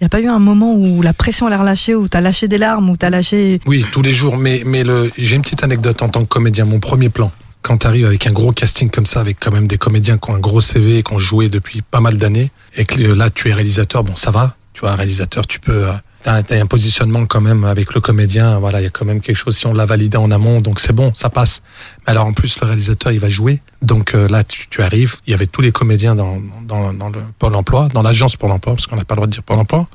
il 0.00 0.04
n'y 0.04 0.06
a 0.06 0.08
pas 0.08 0.20
eu 0.20 0.28
un 0.28 0.38
moment 0.40 0.74
où 0.74 1.02
la 1.02 1.12
pression 1.14 1.46
elle 1.48 1.54
a 1.54 1.58
relâché, 1.58 1.94
où 1.94 2.08
tu 2.08 2.16
as 2.16 2.20
lâché 2.20 2.48
des 2.48 2.58
larmes, 2.58 2.88
où 2.90 2.96
tu 2.96 3.06
as 3.06 3.10
lâché... 3.10 3.60
Oui, 3.66 3.84
tous 3.92 4.02
les 4.02 4.12
jours. 4.12 4.36
Mais, 4.36 4.62
mais 4.66 4.82
le, 4.84 5.10
j'ai 5.16 5.36
une 5.36 5.42
petite 5.42 5.64
anecdote 5.64 6.02
en 6.02 6.08
tant 6.08 6.20
que 6.22 6.28
comédien. 6.28 6.64
Mon 6.64 6.80
premier 6.80 7.08
plan, 7.08 7.30
quand 7.62 7.78
tu 7.78 7.86
arrives 7.86 8.04
avec 8.06 8.26
un 8.26 8.32
gros 8.32 8.52
casting 8.52 8.90
comme 8.90 9.06
ça, 9.06 9.20
avec 9.20 9.38
quand 9.40 9.52
même 9.52 9.66
des 9.66 9.78
comédiens 9.78 10.18
qui 10.18 10.30
ont 10.30 10.34
un 10.34 10.40
gros 10.40 10.60
CV, 10.60 11.02
qui 11.02 11.12
ont 11.12 11.18
joué 11.18 11.48
depuis 11.48 11.80
pas 11.82 12.00
mal 12.00 12.18
d'années, 12.18 12.50
et 12.76 12.84
que 12.84 13.00
euh, 13.00 13.14
là, 13.14 13.30
tu 13.30 13.48
es 13.48 13.52
réalisateur, 13.52 14.04
bon, 14.04 14.16
ça 14.16 14.30
va. 14.30 14.56
Tu 14.74 14.80
vois, 14.80 14.94
réalisateur, 14.96 15.46
tu 15.46 15.60
peux. 15.60 15.86
T'as 16.24 16.42
as 16.50 16.54
un 16.54 16.66
positionnement 16.66 17.26
quand 17.26 17.42
même 17.42 17.64
avec 17.64 17.94
le 17.94 18.00
comédien. 18.00 18.58
Voilà, 18.58 18.80
il 18.80 18.84
y 18.84 18.86
a 18.86 18.90
quand 18.90 19.04
même 19.04 19.20
quelque 19.20 19.36
chose. 19.36 19.56
Si 19.56 19.66
on 19.66 19.74
l'a 19.74 19.84
validé 19.84 20.16
en 20.16 20.30
amont, 20.30 20.62
donc 20.62 20.80
c'est 20.80 20.94
bon, 20.94 21.12
ça 21.14 21.28
passe. 21.28 21.62
Mais 22.06 22.12
alors 22.12 22.26
en 22.26 22.32
plus, 22.32 22.58
le 22.60 22.66
réalisateur, 22.66 23.12
il 23.12 23.20
va 23.20 23.28
jouer. 23.28 23.60
Donc 23.82 24.14
euh, 24.14 24.26
là, 24.26 24.42
tu, 24.42 24.66
tu 24.68 24.82
arrives. 24.82 25.16
Il 25.26 25.32
y 25.32 25.34
avait 25.34 25.46
tous 25.46 25.60
les 25.60 25.70
comédiens 25.70 26.14
dans, 26.14 26.38
dans, 26.62 26.94
dans 26.94 27.10
le 27.10 27.20
Pôle 27.38 27.54
Emploi, 27.54 27.88
dans 27.92 28.02
l'agence 28.02 28.36
Pôle 28.36 28.52
Emploi, 28.52 28.74
parce 28.74 28.86
qu'on 28.86 28.96
n'a 28.96 29.04
pas 29.04 29.14
le 29.14 29.18
droit 29.18 29.26
de 29.26 29.32
dire 29.32 29.42
Pôle 29.42 29.58
Emploi. 29.58 29.86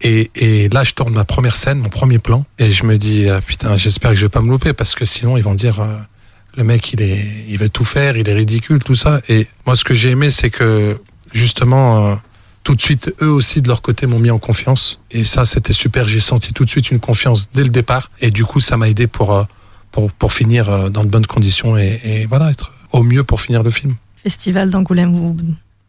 Et, 0.00 0.30
et 0.36 0.68
là, 0.70 0.84
je 0.84 0.94
tourne 0.94 1.12
ma 1.12 1.24
première 1.24 1.56
scène, 1.56 1.80
mon 1.80 1.90
premier 1.90 2.18
plan, 2.18 2.46
et 2.58 2.70
je 2.70 2.84
me 2.84 2.96
dis 2.96 3.28
ah, 3.28 3.40
putain, 3.40 3.76
j'espère 3.76 4.12
que 4.12 4.16
je 4.16 4.22
vais 4.22 4.30
pas 4.30 4.40
me 4.40 4.48
louper 4.48 4.72
parce 4.72 4.94
que 4.94 5.04
sinon 5.04 5.36
ils 5.36 5.42
vont 5.42 5.54
dire 5.54 5.80
euh, 5.80 5.98
le 6.56 6.64
mec 6.64 6.92
il 6.92 7.02
est, 7.02 7.26
il 7.48 7.58
veut 7.58 7.68
tout 7.68 7.84
faire, 7.84 8.16
il 8.16 8.28
est 8.28 8.34
ridicule, 8.34 8.78
tout 8.78 8.94
ça. 8.94 9.20
Et 9.28 9.46
moi, 9.66 9.76
ce 9.76 9.84
que 9.84 9.94
j'ai 9.94 10.10
aimé, 10.10 10.30
c'est 10.30 10.50
que 10.50 10.98
justement, 11.32 12.06
euh, 12.06 12.14
tout 12.64 12.74
de 12.74 12.82
suite, 12.82 13.14
eux 13.22 13.30
aussi 13.30 13.62
de 13.62 13.68
leur 13.68 13.80
côté 13.82 14.06
m'ont 14.06 14.18
mis 14.18 14.30
en 14.30 14.38
confiance. 14.38 14.98
Et 15.10 15.24
ça, 15.24 15.44
c'était 15.44 15.72
super. 15.72 16.06
J'ai 16.06 16.20
senti 16.20 16.52
tout 16.52 16.64
de 16.64 16.70
suite 16.70 16.90
une 16.90 17.00
confiance 17.00 17.48
dès 17.54 17.62
le 17.64 17.70
départ, 17.70 18.10
et 18.20 18.30
du 18.30 18.44
coup, 18.44 18.60
ça 18.60 18.76
m'a 18.76 18.88
aidé 18.88 19.06
pour 19.06 19.32
euh, 19.34 19.44
pour 19.90 20.10
pour 20.12 20.32
finir 20.32 20.68
euh, 20.68 20.88
dans 20.90 21.02
de 21.04 21.08
bonnes 21.08 21.26
conditions 21.26 21.78
et, 21.78 22.00
et 22.04 22.26
voilà 22.26 22.50
être 22.50 22.72
au 22.92 23.02
mieux 23.02 23.24
pour 23.24 23.40
finir 23.40 23.62
le 23.62 23.70
film. 23.70 23.94
Festival 24.22 24.70
d'Angoulême, 24.70 25.14
vous 25.16 25.36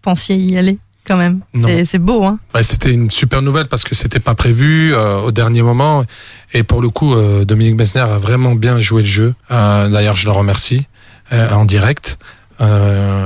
pensiez 0.02 0.36
y 0.38 0.58
aller 0.58 0.78
quand 1.06 1.18
même? 1.18 1.42
C'est- 1.86 1.98
beau, 1.98 2.24
hein? 2.24 2.40
Ouais, 2.54 2.62
c'était 2.62 2.94
une 2.94 3.10
super 3.10 3.42
nouvelle 3.42 3.68
parce 3.68 3.84
que 3.84 3.96
c'était 3.96 4.20
pas 4.20 4.36
prévu 4.36 4.94
euh, 4.94 5.18
au 5.22 5.32
dernier 5.32 5.64
moment. 5.64 6.06
Et 6.54 6.62
pour 6.64 6.82
le 6.82 6.90
coup, 6.90 7.16
euh, 7.16 7.46
Dominique 7.46 7.76
Messner 7.76 8.02
a 8.02 8.18
vraiment 8.20 8.54
bien 8.54 8.80
joué 8.80 9.02
le 9.02 9.08
jeu. 9.08 9.34
Euh, 9.50 9.90
D'ailleurs, 9.90 10.16
je 10.16 10.26
le 10.26 10.32
remercie 10.32 10.86
en 11.32 11.66
direct. 11.66 12.18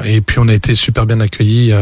Et 0.05 0.21
puis, 0.21 0.39
on 0.39 0.47
a 0.47 0.53
été 0.53 0.75
super 0.75 1.05
bien 1.05 1.19
accueillis 1.19 1.73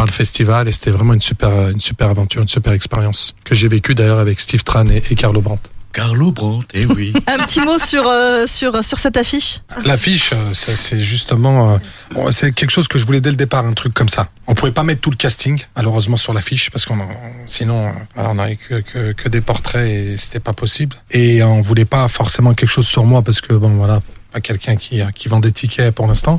par 0.00 0.06
le 0.06 0.12
festival 0.12 0.66
et 0.66 0.72
c'était 0.72 0.92
vraiment 0.92 1.12
une 1.12 1.20
super, 1.20 1.68
une 1.68 1.78
super 1.78 2.08
aventure, 2.08 2.40
une 2.40 2.48
super 2.48 2.72
expérience 2.72 3.34
que 3.44 3.54
j'ai 3.54 3.68
vécue 3.68 3.94
d'ailleurs 3.94 4.18
avec 4.18 4.40
Steve 4.40 4.64
Tran 4.64 4.88
et, 4.88 5.02
et 5.10 5.14
Carlo 5.14 5.42
Brandt. 5.42 5.60
Carlo 5.92 6.32
Brandt, 6.32 6.66
eh 6.72 6.86
oui. 6.86 7.12
Un 7.26 7.36
petit 7.36 7.60
mot 7.60 7.78
sur, 7.78 8.08
euh, 8.08 8.46
sur, 8.46 8.82
sur 8.82 8.98
cette 8.98 9.18
affiche? 9.18 9.58
L'affiche, 9.84 10.30
euh, 10.32 10.54
ça, 10.54 10.74
c'est 10.74 10.98
justement, 11.02 11.74
euh, 11.74 11.78
bon, 12.14 12.30
c'est 12.30 12.52
quelque 12.52 12.70
chose 12.70 12.88
que 12.88 12.98
je 12.98 13.04
voulais 13.04 13.20
dès 13.20 13.28
le 13.28 13.36
départ, 13.36 13.66
un 13.66 13.74
truc 13.74 13.92
comme 13.92 14.08
ça. 14.08 14.30
On 14.46 14.54
pouvait 14.54 14.72
pas 14.72 14.84
mettre 14.84 15.02
tout 15.02 15.10
le 15.10 15.16
casting, 15.16 15.60
malheureusement, 15.76 16.16
sur 16.16 16.32
l'affiche, 16.32 16.70
parce 16.70 16.86
qu'on, 16.86 16.96
sinon, 17.46 17.88
euh, 17.88 17.92
on 18.16 18.36
n'avait 18.36 18.56
que, 18.56 18.80
que, 18.80 19.12
que 19.12 19.28
des 19.28 19.42
portraits 19.42 19.86
et 19.86 20.16
c'était 20.16 20.40
pas 20.40 20.54
possible. 20.54 20.96
Et 21.10 21.42
on 21.42 21.60
voulait 21.60 21.84
pas 21.84 22.08
forcément 22.08 22.54
quelque 22.54 22.70
chose 22.70 22.86
sur 22.86 23.04
moi, 23.04 23.20
parce 23.20 23.42
que 23.42 23.52
bon, 23.52 23.68
voilà, 23.68 24.00
pas 24.32 24.40
quelqu'un 24.40 24.76
qui, 24.76 25.02
qui 25.14 25.28
vend 25.28 25.40
des 25.40 25.52
tickets 25.52 25.94
pour 25.94 26.06
l'instant. 26.06 26.38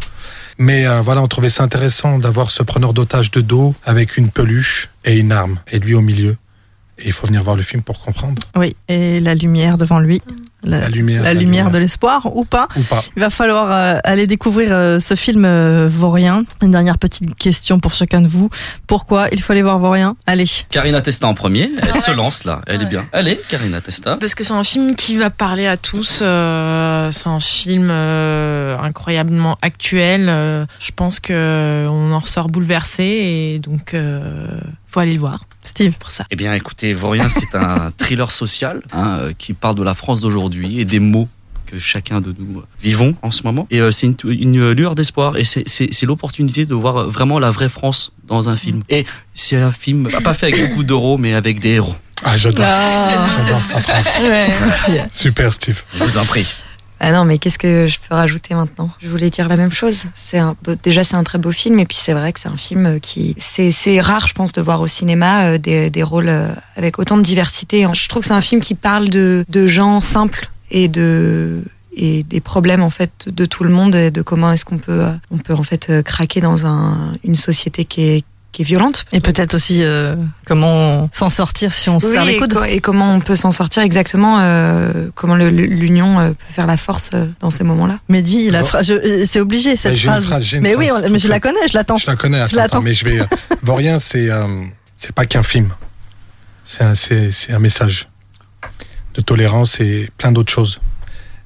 Mais 0.57 0.87
euh, 0.87 1.01
voilà, 1.01 1.21
on 1.21 1.27
trouvait 1.27 1.49
ça 1.49 1.63
intéressant 1.63 2.19
d'avoir 2.19 2.51
ce 2.51 2.63
preneur 2.63 2.93
d'otage 2.93 3.31
de 3.31 3.41
dos 3.41 3.75
avec 3.85 4.17
une 4.17 4.29
peluche 4.29 4.89
et 5.05 5.19
une 5.19 5.31
arme, 5.31 5.59
et 5.71 5.79
lui 5.79 5.93
au 5.93 6.01
milieu. 6.01 6.37
Et 6.99 7.07
il 7.07 7.11
faut 7.11 7.25
venir 7.27 7.43
voir 7.43 7.55
le 7.55 7.63
film 7.63 7.81
pour 7.81 7.99
comprendre. 7.99 8.41
Oui, 8.55 8.75
et 8.87 9.19
la 9.19 9.33
lumière 9.33 9.77
devant 9.77 9.99
lui. 9.99 10.21
La, 10.63 10.81
La 10.81 10.89
lumière, 10.89 11.23
la 11.23 11.33
la 11.33 11.39
lumière 11.39 11.65
lumière. 11.65 11.71
de 11.71 11.77
l'espoir 11.79 12.35
ou 12.35 12.45
pas. 12.45 12.67
Ou 12.75 12.81
pas. 12.83 13.03
Il 13.15 13.19
va 13.19 13.29
falloir 13.29 13.71
euh, 13.71 13.99
aller 14.03 14.27
découvrir 14.27 14.69
euh, 14.71 14.99
ce 14.99 15.15
film 15.15 15.43
euh, 15.45 15.89
Vaurien. 15.91 16.43
Une 16.61 16.71
dernière 16.71 16.97
petite 16.97 17.33
question 17.35 17.79
pour 17.79 17.93
chacun 17.93 18.21
de 18.21 18.27
vous. 18.27 18.49
Pourquoi 18.87 19.27
il 19.31 19.41
faut 19.41 19.53
aller 19.53 19.63
voir 19.63 19.79
Vaurien? 19.79 20.15
Allez. 20.27 20.45
Karina 20.69 21.01
Testa 21.01 21.27
en 21.27 21.33
premier, 21.33 21.71
elle 21.81 21.91
Ah, 21.95 21.99
se 21.99 22.11
lance 22.11 22.43
là, 22.43 22.61
elle 22.67 22.83
est 22.83 22.85
bien. 22.85 23.05
Allez, 23.11 23.39
Karina 23.49 23.81
Testa. 23.81 24.17
Parce 24.17 24.35
que 24.35 24.43
c'est 24.43 24.53
un 24.53 24.63
film 24.63 24.95
qui 24.95 25.17
va 25.17 25.29
parler 25.31 25.65
à 25.67 25.77
tous. 25.77 26.19
euh, 26.21 27.09
c'est 27.11 27.29
un 27.29 27.39
film 27.39 27.89
euh, 27.89 28.77
incroyablement 28.79 29.57
actuel. 29.61 30.27
euh, 30.29 30.65
je 30.79 30.91
pense 30.95 31.19
que 31.19 31.87
on 31.89 32.11
en 32.13 32.19
ressort 32.19 32.49
bouleversé 32.49 33.03
et 33.03 33.59
donc 33.59 33.93
euh, 33.93 34.47
faut 34.87 34.99
aller 34.99 35.13
le 35.13 35.19
voir. 35.19 35.39
Steve. 35.63 35.93
Pour 35.99 36.09
ça. 36.09 36.25
Eh 36.31 36.35
bien, 36.35 36.53
écoutez, 36.55 36.91
Vaurien, 36.93 37.29
c'est 37.29 37.53
un 37.55 37.91
thriller 37.95 38.31
social 38.31 38.81
hein, 38.93 39.19
qui 39.37 39.53
parle 39.53 39.75
de 39.75 39.83
la 39.83 39.93
France 39.93 40.21
d'aujourd'hui 40.21 40.50
et 40.79 40.85
des 40.85 40.99
mots 40.99 41.27
que 41.67 41.79
chacun 41.79 42.19
de 42.21 42.33
nous 42.37 42.59
euh, 42.59 42.63
vivons 42.83 43.15
en 43.21 43.31
ce 43.31 43.43
moment. 43.43 43.65
Et 43.71 43.79
euh, 43.79 43.91
c'est 43.91 44.05
une, 44.07 44.15
une 44.25 44.71
lueur 44.71 44.93
d'espoir 44.95 45.37
et 45.37 45.43
c'est- 45.45 46.01
l'opportunité 46.03 46.65
de 46.65 46.73
voir 46.75 46.97
euh, 46.97 47.07
vraiment 47.07 47.39
la 47.39 47.49
vraie 47.51 47.69
France 47.69 48.11
dans 48.27 48.49
un 48.49 48.55
film. 48.57 48.83
Et 48.89 49.05
c'est 49.33 49.55
un 49.57 49.71
film 49.71 50.09
pas 50.23 50.33
fait 50.33 50.47
avec 50.47 50.69
beaucoup 50.69 50.83
d'euros, 50.83 51.17
mais 51.17 51.33
avec 51.33 51.59
des 51.59 51.69
héros. 51.69 51.95
Ah, 52.23 52.35
j'adore. 52.37 52.65
Ah. 52.67 53.25
J'adore 53.37 53.59
sa 53.59 53.79
phrase. 53.81 54.07
Super, 55.11 55.51
Steve. 55.53 55.81
Je 55.95 56.03
vous 56.03 56.17
en 56.17 56.25
prie. 56.25 56.45
Ah 57.03 57.11
non, 57.11 57.25
mais 57.25 57.39
qu'est-ce 57.39 57.57
que 57.57 57.87
je 57.87 57.97
peux 57.99 58.13
rajouter 58.13 58.53
maintenant? 58.53 58.91
Je 59.01 59.09
voulais 59.09 59.31
dire 59.31 59.49
la 59.49 59.57
même 59.57 59.71
chose. 59.71 60.05
C'est 60.13 60.37
un, 60.37 60.55
déjà 60.83 61.03
c'est 61.03 61.15
un 61.15 61.23
très 61.23 61.39
beau 61.39 61.51
film 61.51 61.79
et 61.79 61.85
puis 61.85 61.97
c'est 61.97 62.13
vrai 62.13 62.31
que 62.31 62.39
c'est 62.39 62.47
un 62.47 62.57
film 62.57 62.85
euh, 62.85 62.99
qui 62.99 63.33
c'est 63.39 63.71
c'est 63.71 63.99
rare, 63.99 64.27
je 64.27 64.35
pense, 64.35 64.51
de 64.51 64.61
voir 64.61 64.81
au 64.81 64.87
cinéma 64.87 65.45
euh, 65.45 65.57
des, 65.57 65.89
des 65.89 66.03
rôles 66.03 66.29
euh, 66.29 66.53
avec 66.75 66.99
autant 66.99 67.17
de 67.17 67.23
diversité. 67.23 67.87
Je 67.91 68.07
trouve 68.07 68.21
que 68.21 68.27
c'est 68.27 68.35
un 68.35 68.41
film 68.41 68.61
qui 68.61 68.75
parle 68.75 69.09
de 69.09 69.43
de 69.49 69.65
gens 69.65 69.99
simples 69.99 70.51
et 70.69 70.87
de 70.89 71.63
et 71.97 72.21
des 72.21 72.39
problèmes 72.39 72.83
en 72.83 72.91
fait 72.91 73.27
de 73.27 73.45
tout 73.45 73.63
le 73.63 73.71
monde 73.71 73.95
et 73.95 74.11
de 74.11 74.21
comment 74.21 74.51
est-ce 74.51 74.63
qu'on 74.63 74.77
peut 74.77 75.03
on 75.31 75.39
peut 75.39 75.55
en 75.55 75.63
fait 75.63 76.03
craquer 76.03 76.39
dans 76.39 76.67
un 76.67 77.13
une 77.23 77.35
société 77.35 77.83
qui 77.83 78.09
est 78.09 78.23
qui 78.51 78.63
est 78.63 78.65
violente. 78.65 79.05
Et 79.13 79.21
peut-être 79.21 79.53
aussi 79.53 79.81
euh, 79.83 80.15
comment 80.45 81.09
s'en 81.13 81.29
sortir 81.29 81.71
si 81.73 81.89
on 81.89 81.99
se 81.99 82.07
serre 82.11 82.23
Oui, 82.23 82.27
les 82.29 82.33
et, 82.35 82.39
coudes. 82.39 82.53
co- 82.53 82.63
et 82.65 82.79
comment 82.81 83.13
on 83.15 83.19
peut 83.21 83.35
s'en 83.37 83.51
sortir 83.51 83.81
exactement, 83.83 84.39
euh, 84.41 85.09
comment 85.15 85.35
l'union 85.35 86.19
euh, 86.19 86.29
peut 86.31 86.35
faire 86.53 86.67
la 86.67 86.75
force 86.77 87.11
euh, 87.13 87.27
dans 87.39 87.49
ces 87.49 87.63
moments-là. 87.63 87.99
La 88.09 88.63
je- 88.83 88.93
euh, 88.93 89.25
c'est 89.25 89.39
obligé 89.39 89.75
cette 89.77 89.91
Mais 89.93 89.97
j'ai 89.97 90.07
une 90.07 90.13
phrase. 90.15 90.25
phrase, 90.25 90.55
mais 90.61 90.75
oui, 90.75 90.87
phrase 90.89 91.05
on- 91.07 91.11
mais 91.11 91.19
je 91.19 91.27
la 91.29 91.39
connais, 91.39 91.65
je 91.69 91.77
l'attends. 91.77 91.97
Je 91.97 92.07
la 92.07 92.15
connais, 92.15 92.39
Je 92.39 92.43
attends, 92.43 92.55
l'attends. 92.57 92.77
attends, 92.77 92.83
mais 92.83 92.93
je 92.93 93.05
vais. 93.05 93.19
Vaurien, 93.63 93.99
c'est 93.99 94.29
euh, 94.29 94.45
c'est 94.97 95.13
pas 95.13 95.25
qu'un 95.25 95.43
film. 95.43 95.69
C'est 96.65 96.83
un, 96.83 96.95
c'est- 96.95 97.31
c'est 97.31 97.53
un 97.53 97.59
message 97.59 98.09
de 99.15 99.21
tolérance 99.21 99.79
et 99.79 100.09
plein 100.17 100.31
d'autres 100.31 100.51
choses. 100.51 100.79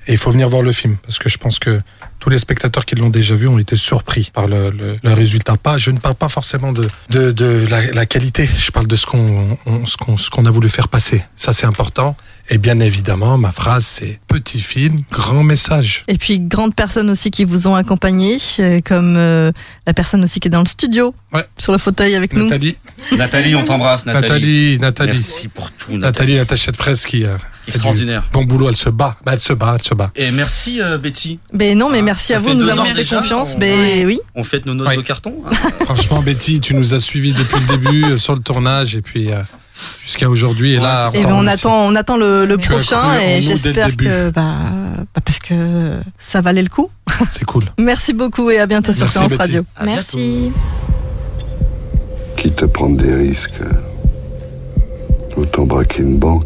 Et 0.08 0.14
il 0.14 0.18
faut 0.18 0.32
venir 0.32 0.48
voir 0.50 0.62
le 0.62 0.72
film 0.72 0.98
parce 0.98 1.18
que 1.20 1.30
je 1.30 1.38
pense 1.38 1.58
que 1.60 1.82
tous 2.20 2.30
les 2.30 2.40
spectateurs 2.40 2.86
qui 2.86 2.96
l'ont 2.96 3.10
déjà 3.10 3.36
vu 3.36 3.48
ont 3.48 3.60
été 3.60 3.76
surpris 3.76 4.30
par 4.34 4.48
le, 4.48 4.70
le- 4.70 4.98
le 5.04 5.14
résultat. 5.14 5.58
Pas, 5.58 5.78
je 5.78 5.92
ne 5.92 5.98
parle 6.00 6.16
pas 6.16 6.30
forcément 6.30 6.72
de, 6.72 6.88
de, 7.10 7.32
de 7.32 7.66
la, 7.70 7.92
la 7.92 8.06
qualité. 8.06 8.48
Je 8.58 8.72
parle 8.72 8.88
de 8.88 8.96
ce 8.96 9.06
qu'on 9.06 9.58
on- 9.66 9.86
ce 9.86 9.98
qu'on 9.98 10.18
ce 10.18 10.30
qu'on 10.30 10.46
a 10.46 10.52
voulu 10.52 10.70
faire 10.70 10.88
passer. 10.88 11.24
Ça, 11.36 11.54
c'est 11.54 11.66
important. 11.66 12.16
Et 12.52 12.60
bien 12.60 12.80
évidemment, 12.80 13.40
ma 13.40 13.52
phrase, 13.52 13.86
c'est 13.88 14.20
petit 14.28 14.60
film, 14.60 15.00
grand 15.12 15.42
message. 15.42 16.04
Et 16.08 16.18
puis, 16.20 16.38
grandes 16.40 16.76
personnes 16.76 17.10
aussi 17.10 17.32
qui 17.32 17.44
vous 17.44 17.66
ont 17.66 17.74
accompagné, 17.74 18.38
euh, 18.60 18.82
comme 18.86 19.16
euh, 19.18 19.52
la 19.88 19.94
personne 19.96 20.24
aussi 20.24 20.40
qui 20.40 20.48
est 20.48 20.52
dans 20.52 20.62
le 20.62 20.68
studio, 20.68 21.16
Ouais. 21.34 21.44
sur 21.58 21.72
le 21.72 21.80
fauteuil 21.80 22.14
avec 22.14 22.34
nous. 22.34 22.44
Nathalie, 22.44 22.78
Nathalie, 23.18 23.56
on 23.56 23.64
t'embrasse, 23.66 24.06
Nathalie. 24.06 24.28
Nathalie, 24.30 24.80
Nathalie. 24.80 25.12
Merci 25.14 25.48
pour 25.48 25.72
tout, 25.72 25.94
Nathalie. 25.94 26.02
Nathalie, 26.02 26.38
attachée 26.40 26.72
de 26.72 26.78
presse 26.78 27.08
qui 27.08 27.24
euh, 27.26 27.36
Extraordinaire. 27.68 28.24
Bon 28.32 28.44
boulot, 28.44 28.70
elle 28.70 28.76
se 28.76 28.90
bat. 28.90 29.18
Bah, 29.26 29.32
elle 29.34 29.40
se 29.40 29.54
bat, 29.54 29.74
elle 29.80 29.82
se 29.84 29.94
bat. 29.94 30.12
Et 30.16 30.32
merci 30.32 30.82
euh, 30.82 30.98
Betty. 30.98 31.40
Ben 31.54 31.78
non, 31.78 31.90
mais 31.90 32.00
Ah, 32.00 32.04
merci 32.04 32.34
à 32.34 32.40
vous 32.40 32.50
de 32.54 32.60
nous 32.60 32.70
avoir 32.70 32.86
fait 32.88 33.06
confiance. 33.06 33.58
Ben 33.58 34.06
oui. 34.06 34.20
On 34.36 34.44
fête 34.44 34.66
nos 34.66 34.74
noces 34.74 34.88
Ouais. 34.90 34.98
de 34.98 35.02
carton. 35.02 35.34
hein. 35.46 35.52
Franchement, 35.86 36.22
Betty, 36.22 36.60
tu 36.62 36.76
nous 36.76 36.94
as 36.94 37.00
suivis 37.00 37.34
depuis 37.34 37.60
le 37.62 37.78
début 37.78 38.06
euh, 38.06 38.18
sur 38.18 38.34
le 38.36 38.42
tournage 38.42 38.96
et 38.96 39.02
puis 39.02 39.32
euh, 39.32 39.38
jusqu'à 40.06 40.30
aujourd'hui. 40.30 40.74
Et 40.74 40.78
Ouais, 40.78 40.84
là, 40.84 41.10
Et 41.14 41.22
ben, 41.24 41.32
on 41.34 41.40
remercie. 41.40 41.66
attend, 41.66 41.86
on 41.88 41.96
attend 41.96 42.18
le, 42.18 42.56
prochain 42.58 43.20
et 43.28 43.42
j'espère 43.42 43.96
que 43.98 44.30
bah, 44.30 44.54
bah, 45.14 45.22
parce 45.26 45.40
que 45.40 46.00
ça 46.20 46.42
valait 46.42 46.64
le 46.64 46.70
coup. 46.70 46.90
C'est 47.32 47.46
cool. 47.46 47.64
Merci 47.80 48.14
beaucoup 48.14 48.52
et 48.52 48.60
à 48.60 48.68
bientôt 48.68 48.94
sur 48.94 49.08
Séance 49.08 49.30
Betty. 49.30 49.42
Radio. 49.42 49.64
À 49.76 49.86
Merci. 49.86 50.52
Quitte 52.38 52.62
à 52.64 52.68
prendre 52.68 52.98
des 52.98 53.16
risques, 53.16 53.60
autant 55.36 55.66
braquer 55.66 56.04
une 56.04 56.18
banque. 56.20 56.46